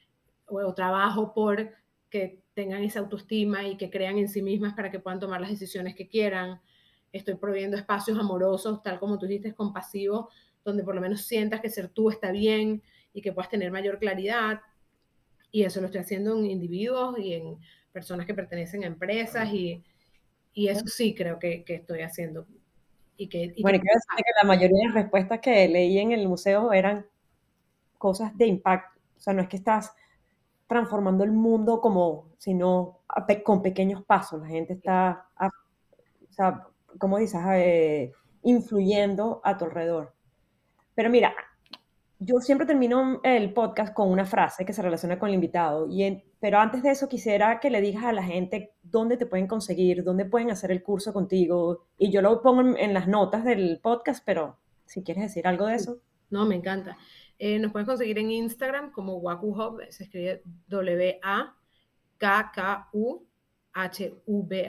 o 0.47 0.75
trabajo 0.75 1.33
por 1.33 1.71
que 2.11 2.43
tengan 2.55 2.83
esa 2.83 3.01
autoestima 3.01 3.67
y 3.67 3.77
que 3.77 3.91
crean 3.91 4.19
en 4.19 4.29
sí 4.29 4.43
mismas 4.43 4.75
para 4.75 4.91
que 4.91 5.01
puedan 5.01 5.21
tomar 5.21 5.41
las 5.41 5.51
decisiones 5.51 5.95
que 5.95 6.09
quieran 6.09 6.61
estoy 7.15 7.37
proviendo 7.37 7.77
espacios 7.77 8.19
amorosos, 8.19 8.83
tal 8.83 8.99
como 8.99 9.19
tú 9.19 9.27
dijiste, 9.27 9.55
compasivos, 9.55 10.27
donde 10.65 10.83
por 10.83 10.97
lo 10.97 11.01
menos 11.01 11.23
sientas 11.23 11.61
que 11.61 11.71
ser 11.71 11.89
tú 11.89 12.11
está 12.11 12.33
bien 12.33 12.83
y 13.13 13.23
que 13.23 13.33
puedas 13.33 13.49
tener 13.49 13.71
mayor 13.71 14.01
claridad. 14.01 14.61
Y 15.53 15.63
eso 15.63 15.81
lo 15.81 15.87
estoy 15.87 16.01
haciendo 16.01 16.37
en 16.37 16.47
individuos 16.47 17.17
y 17.21 17.35
en 17.35 17.59
personas 17.93 18.27
que 18.27 18.35
pertenecen 18.35 18.83
a 18.83 18.89
empresas 18.89 19.49
y, 19.53 19.85
y 20.53 20.67
eso 20.67 20.89
sí 20.89 21.15
creo 21.15 21.39
que, 21.39 21.65
que 21.65 21.77
estoy 21.77 22.01
haciendo. 22.01 22.49
Y 23.17 23.29
que, 23.29 23.55
bueno, 23.63 23.79
quiero 23.79 23.95
decir 23.95 24.25
que 24.25 24.33
la 24.43 24.49
mayoría 24.49 24.79
de 24.79 24.85
las 24.87 24.95
respuestas 24.95 25.41
que 25.41 25.69
leí 25.69 25.99
en 25.99 26.13
el 26.13 26.29
museo 26.29 26.73
eran 26.73 27.07
cosas 27.99 28.37
de 28.37 28.47
impacto. 28.47 29.01
O 29.17 29.21
sea, 29.21 29.33
no 29.33 29.43
es 29.43 29.49
que 29.49 29.57
estás 29.57 29.95
transformando 30.67 31.25
el 31.25 31.33
mundo 31.33 31.81
como, 31.81 32.31
sino 32.39 33.01
con 33.45 33.63
pequeños 33.63 34.03
pasos. 34.05 34.41
La 34.41 34.49
gente 34.49 34.73
está, 34.73 35.29
o 35.41 36.33
sea, 36.33 36.67
como 36.99 37.19
dices, 37.19 37.41
eh, 37.53 38.13
influyendo 38.43 39.41
a 39.45 39.57
tu 39.57 39.65
alrededor. 39.65 40.15
Pero 40.95 41.11
mira, 41.11 41.35
yo 42.25 42.41
siempre 42.41 42.67
termino 42.67 43.21
el 43.23 43.53
podcast 43.53 43.93
con 43.93 44.11
una 44.11 44.25
frase 44.25 44.65
que 44.65 44.73
se 44.73 44.81
relaciona 44.81 45.19
con 45.19 45.29
el 45.29 45.35
invitado, 45.35 45.87
y 45.91 46.25
pero 46.41 46.59
antes 46.59 46.83
de 46.83 46.91
eso 46.91 47.07
quisiera 47.07 47.61
que 47.61 47.69
le 47.69 47.83
digas 47.83 48.05
a 48.05 48.15
la 48.15 48.23
gente 48.23 48.73
dónde 48.83 49.19
te 49.19 49.27
pueden 49.27 49.47
conseguir, 49.47 50.03
dónde 50.03 50.25
pueden 50.25 50.51
hacer 50.51 50.71
el 50.71 50.83
curso 50.83 51.13
contigo, 51.13 51.85
y 51.99 52.11
yo 52.11 52.23
lo 52.23 52.41
pongo 52.41 52.77
en, 52.79 52.95
las 52.95 53.09
notas 53.09 53.45
del 53.45 53.79
podcast, 53.83 54.25
pero 54.25 54.59
si 54.87 55.03
quieres 55.03 55.25
decir 55.25 55.47
algo 55.47 55.67
de 55.67 55.75
eso. 55.75 55.99
No, 56.31 56.47
me 56.47 56.55
encanta. 56.55 56.97
Eh, 57.39 57.59
nos 57.59 57.73
pueden 57.73 57.85
conseguir 57.87 58.19
en 58.19 58.31
Instagram 58.31 58.91
como 58.91 59.19
WakuHub, 59.19 59.83
se 59.91 60.05
escribe 60.05 60.43
W-A-K-K-U-H-U-B 60.69 61.55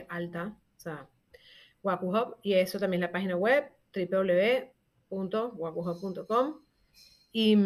alta, 0.10 0.58
o 0.76 0.80
sea, 0.80 1.08
WakuHub 1.84 2.36
y 2.42 2.56
eso 2.56 2.80
también 2.80 3.00
la 3.02 3.14
página 3.14 3.38
web 3.38 3.72
www.wakuhub.com 5.10 6.65
y, 7.38 7.58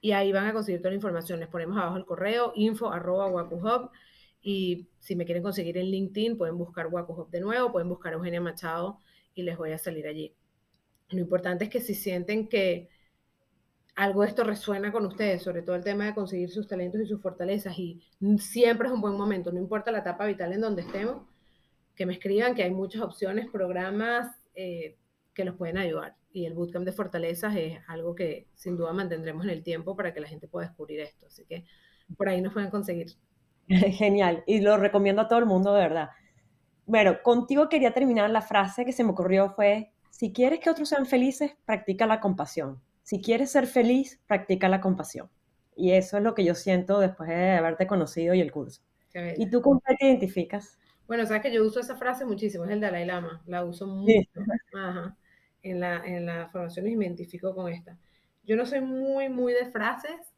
y 0.00 0.10
ahí 0.10 0.32
van 0.32 0.48
a 0.48 0.52
conseguir 0.52 0.80
toda 0.80 0.90
la 0.90 0.96
información. 0.96 1.38
Les 1.38 1.48
ponemos 1.48 1.76
abajo 1.76 1.96
el 1.96 2.04
correo 2.04 2.52
info 2.56 2.90
arroba 2.90 3.28
WakuHub 3.28 3.88
y 4.42 4.88
si 4.98 5.14
me 5.14 5.24
quieren 5.24 5.44
conseguir 5.44 5.78
en 5.78 5.86
LinkedIn 5.86 6.36
pueden 6.36 6.58
buscar 6.58 6.88
WakuHub 6.88 7.30
de 7.30 7.40
nuevo, 7.40 7.70
pueden 7.70 7.88
buscar 7.88 8.14
Eugenia 8.14 8.40
Machado 8.40 8.98
y 9.32 9.44
les 9.44 9.56
voy 9.56 9.70
a 9.70 9.78
salir 9.78 10.08
allí. 10.08 10.34
Lo 11.10 11.20
importante 11.20 11.66
es 11.66 11.70
que 11.70 11.80
si 11.80 11.94
sienten 11.94 12.48
que 12.48 12.88
algo 13.94 14.22
de 14.22 14.28
esto 14.28 14.42
resuena 14.42 14.90
con 14.90 15.06
ustedes, 15.06 15.40
sobre 15.40 15.62
todo 15.62 15.76
el 15.76 15.84
tema 15.84 16.06
de 16.06 16.14
conseguir 16.14 16.50
sus 16.50 16.66
talentos 16.66 17.00
y 17.00 17.06
sus 17.06 17.22
fortalezas, 17.22 17.78
y 17.78 18.02
siempre 18.38 18.88
es 18.88 18.94
un 18.94 19.00
buen 19.00 19.14
momento, 19.14 19.52
no 19.52 19.60
importa 19.60 19.92
la 19.92 20.00
etapa 20.00 20.26
vital 20.26 20.52
en 20.52 20.62
donde 20.62 20.82
estemos, 20.82 21.28
que 21.94 22.06
me 22.06 22.14
escriban, 22.14 22.56
que 22.56 22.64
hay 22.64 22.72
muchas 22.72 23.02
opciones, 23.02 23.48
programas 23.50 24.34
eh, 24.56 24.96
que 25.34 25.44
los 25.44 25.56
pueden 25.56 25.78
ayudar. 25.78 26.16
Y 26.32 26.46
el 26.46 26.54
Bootcamp 26.54 26.84
de 26.84 26.92
Fortalezas 26.92 27.56
es 27.56 27.78
algo 27.88 28.14
que 28.14 28.46
sin 28.54 28.76
duda 28.76 28.92
mantendremos 28.92 29.44
en 29.44 29.50
el 29.50 29.62
tiempo 29.62 29.96
para 29.96 30.12
que 30.14 30.20
la 30.20 30.28
gente 30.28 30.48
pueda 30.48 30.66
descubrir 30.66 31.00
esto. 31.00 31.26
Así 31.26 31.44
que 31.44 31.64
por 32.16 32.28
ahí 32.28 32.40
nos 32.40 32.52
pueden 32.52 32.70
conseguir. 32.70 33.12
Genial. 33.68 34.42
Y 34.46 34.60
lo 34.60 34.76
recomiendo 34.76 35.22
a 35.22 35.28
todo 35.28 35.38
el 35.38 35.46
mundo, 35.46 35.72
de 35.74 35.80
verdad. 35.80 36.10
Bueno, 36.86 37.22
contigo 37.22 37.68
quería 37.68 37.92
terminar 37.92 38.30
la 38.30 38.42
frase 38.42 38.84
que 38.84 38.92
se 38.92 39.04
me 39.04 39.10
ocurrió 39.10 39.50
fue, 39.50 39.92
si 40.10 40.32
quieres 40.32 40.58
que 40.60 40.70
otros 40.70 40.88
sean 40.88 41.06
felices, 41.06 41.52
practica 41.64 42.06
la 42.06 42.20
compasión. 42.20 42.80
Si 43.04 43.20
quieres 43.20 43.52
ser 43.52 43.66
feliz, 43.66 44.20
practica 44.26 44.68
la 44.68 44.80
compasión. 44.80 45.30
Y 45.76 45.92
eso 45.92 46.18
es 46.18 46.22
lo 46.24 46.34
que 46.34 46.44
yo 46.44 46.54
siento 46.54 46.98
después 46.98 47.28
de 47.28 47.52
haberte 47.52 47.86
conocido 47.86 48.34
y 48.34 48.40
el 48.40 48.50
curso. 48.50 48.82
¿Y 49.36 49.48
tú 49.50 49.62
cómo 49.62 49.80
te 49.80 50.04
identificas? 50.04 50.79
Bueno, 51.10 51.26
sabes 51.26 51.42
que 51.42 51.52
yo 51.52 51.64
uso 51.66 51.80
esa 51.80 51.96
frase 51.96 52.24
muchísimo, 52.24 52.64
es 52.64 52.70
el 52.70 52.80
Dalai 52.80 53.04
Lama, 53.04 53.42
la 53.46 53.64
uso 53.64 53.84
mucho. 53.84 54.30
Ajá. 54.72 55.16
En, 55.60 55.80
la, 55.80 56.06
en 56.06 56.24
la 56.24 56.46
formación 56.50 56.86
y 56.86 56.94
me 56.94 57.04
identifico 57.04 57.52
con 57.52 57.68
esta. 57.68 57.98
Yo 58.44 58.54
no 58.54 58.64
soy 58.64 58.80
muy, 58.80 59.28
muy 59.28 59.52
de 59.52 59.72
frases, 59.72 60.32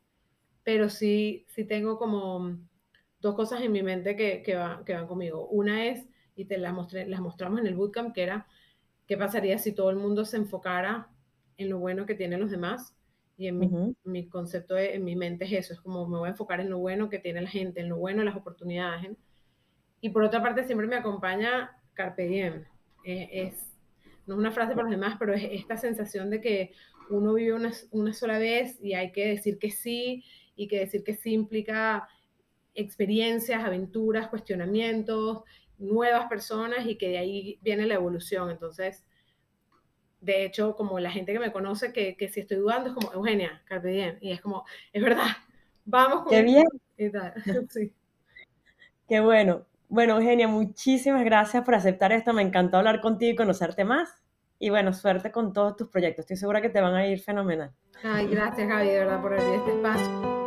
pero 0.64 0.88
sí, 0.88 1.44
sí 1.50 1.66
tengo 1.66 1.98
como 1.98 2.56
dos 3.20 3.34
cosas 3.34 3.60
en 3.60 3.70
mi 3.70 3.82
mente 3.82 4.16
que, 4.16 4.42
que, 4.42 4.58
que 4.86 4.94
van 4.94 5.06
conmigo. 5.06 5.46
Una 5.48 5.84
es, 5.84 6.08
y 6.36 6.46
te 6.46 6.56
las, 6.56 6.72
mostré, 6.72 7.06
las 7.06 7.20
mostramos 7.20 7.60
en 7.60 7.66
el 7.66 7.74
bootcamp, 7.74 8.14
que 8.14 8.22
era, 8.22 8.46
¿qué 9.06 9.18
pasaría 9.18 9.58
si 9.58 9.74
todo 9.74 9.90
el 9.90 9.96
mundo 9.96 10.24
se 10.24 10.38
enfocara 10.38 11.10
en 11.58 11.68
lo 11.68 11.80
bueno 11.80 12.06
que 12.06 12.14
tienen 12.14 12.40
los 12.40 12.50
demás? 12.50 12.96
Y 13.36 13.48
en 13.48 13.58
mi, 13.58 13.70
mi 14.04 14.26
concepto, 14.26 14.78
en 14.78 15.04
mi 15.04 15.16
mente 15.16 15.44
es 15.44 15.52
eso, 15.52 15.74
es 15.74 15.82
como 15.82 16.08
me 16.08 16.16
voy 16.16 16.28
a 16.28 16.30
enfocar 16.30 16.60
en 16.60 16.70
lo 16.70 16.78
bueno 16.78 17.10
que 17.10 17.18
tiene 17.18 17.42
la 17.42 17.50
gente, 17.50 17.82
en 17.82 17.90
lo 17.90 17.98
bueno 17.98 18.20
de 18.20 18.24
las 18.24 18.36
oportunidades. 18.36 19.10
Y 20.02 20.10
por 20.10 20.24
otra 20.24 20.42
parte, 20.42 20.64
siempre 20.64 20.86
me 20.86 20.96
acompaña 20.96 21.78
Carpe 21.94 22.26
Diem. 22.26 22.64
es, 23.04 23.54
no 24.26 24.34
es 24.34 24.38
una 24.40 24.50
frase 24.50 24.74
para 24.74 24.82
los 24.82 24.90
demás, 24.90 25.16
pero 25.18 25.32
es 25.32 25.44
esta 25.44 25.78
sensación 25.78 26.28
de 26.28 26.40
que 26.40 26.72
uno 27.08 27.32
vive 27.34 27.54
una, 27.54 27.72
una 27.92 28.12
sola 28.12 28.38
vez 28.38 28.78
y 28.82 28.94
hay 28.94 29.12
que 29.12 29.28
decir 29.28 29.58
que 29.58 29.70
sí, 29.70 30.24
y 30.56 30.68
que 30.68 30.80
decir 30.80 31.04
que 31.04 31.14
sí 31.14 31.32
implica 31.32 32.08
experiencias, 32.74 33.64
aventuras, 33.64 34.28
cuestionamientos, 34.28 35.44
nuevas 35.78 36.26
personas 36.28 36.86
y 36.86 36.96
que 36.96 37.08
de 37.08 37.18
ahí 37.18 37.58
viene 37.62 37.86
la 37.86 37.94
evolución. 37.94 38.50
Entonces, 38.50 39.04
de 40.20 40.44
hecho, 40.44 40.74
como 40.74 40.98
la 40.98 41.10
gente 41.12 41.32
que 41.32 41.38
me 41.38 41.52
conoce, 41.52 41.92
que, 41.92 42.16
que 42.16 42.28
si 42.28 42.40
estoy 42.40 42.58
dudando, 42.58 42.90
es 42.90 42.94
como, 42.94 43.12
Eugenia, 43.12 43.62
carpe 43.66 43.88
diem. 43.88 44.18
Y 44.20 44.32
es 44.32 44.40
como, 44.40 44.64
es 44.92 45.02
verdad, 45.02 45.28
vamos 45.84 46.22
con 46.22 46.30
Qué 46.30 46.42
bien. 46.42 46.66
Sí. 47.70 47.92
Qué 49.08 49.20
bueno. 49.20 49.66
Bueno, 49.92 50.16
Eugenia, 50.16 50.48
muchísimas 50.48 51.22
gracias 51.22 51.62
por 51.64 51.74
aceptar 51.74 52.12
esto. 52.12 52.32
Me 52.32 52.40
encantó 52.40 52.78
hablar 52.78 53.02
contigo 53.02 53.32
y 53.32 53.36
conocerte 53.36 53.84
más. 53.84 54.08
Y 54.58 54.70
bueno, 54.70 54.94
suerte 54.94 55.30
con 55.30 55.52
todos 55.52 55.76
tus 55.76 55.88
proyectos. 55.88 56.20
Estoy 56.22 56.38
segura 56.38 56.62
que 56.62 56.70
te 56.70 56.80
van 56.80 56.94
a 56.94 57.06
ir 57.06 57.20
fenomenal. 57.20 57.74
Ay, 58.02 58.26
gracias, 58.26 58.70
Javi, 58.70 58.88
verdad, 58.88 59.20
por 59.20 59.34
abrir 59.34 59.52
este 59.56 59.72
espacio. 59.72 60.41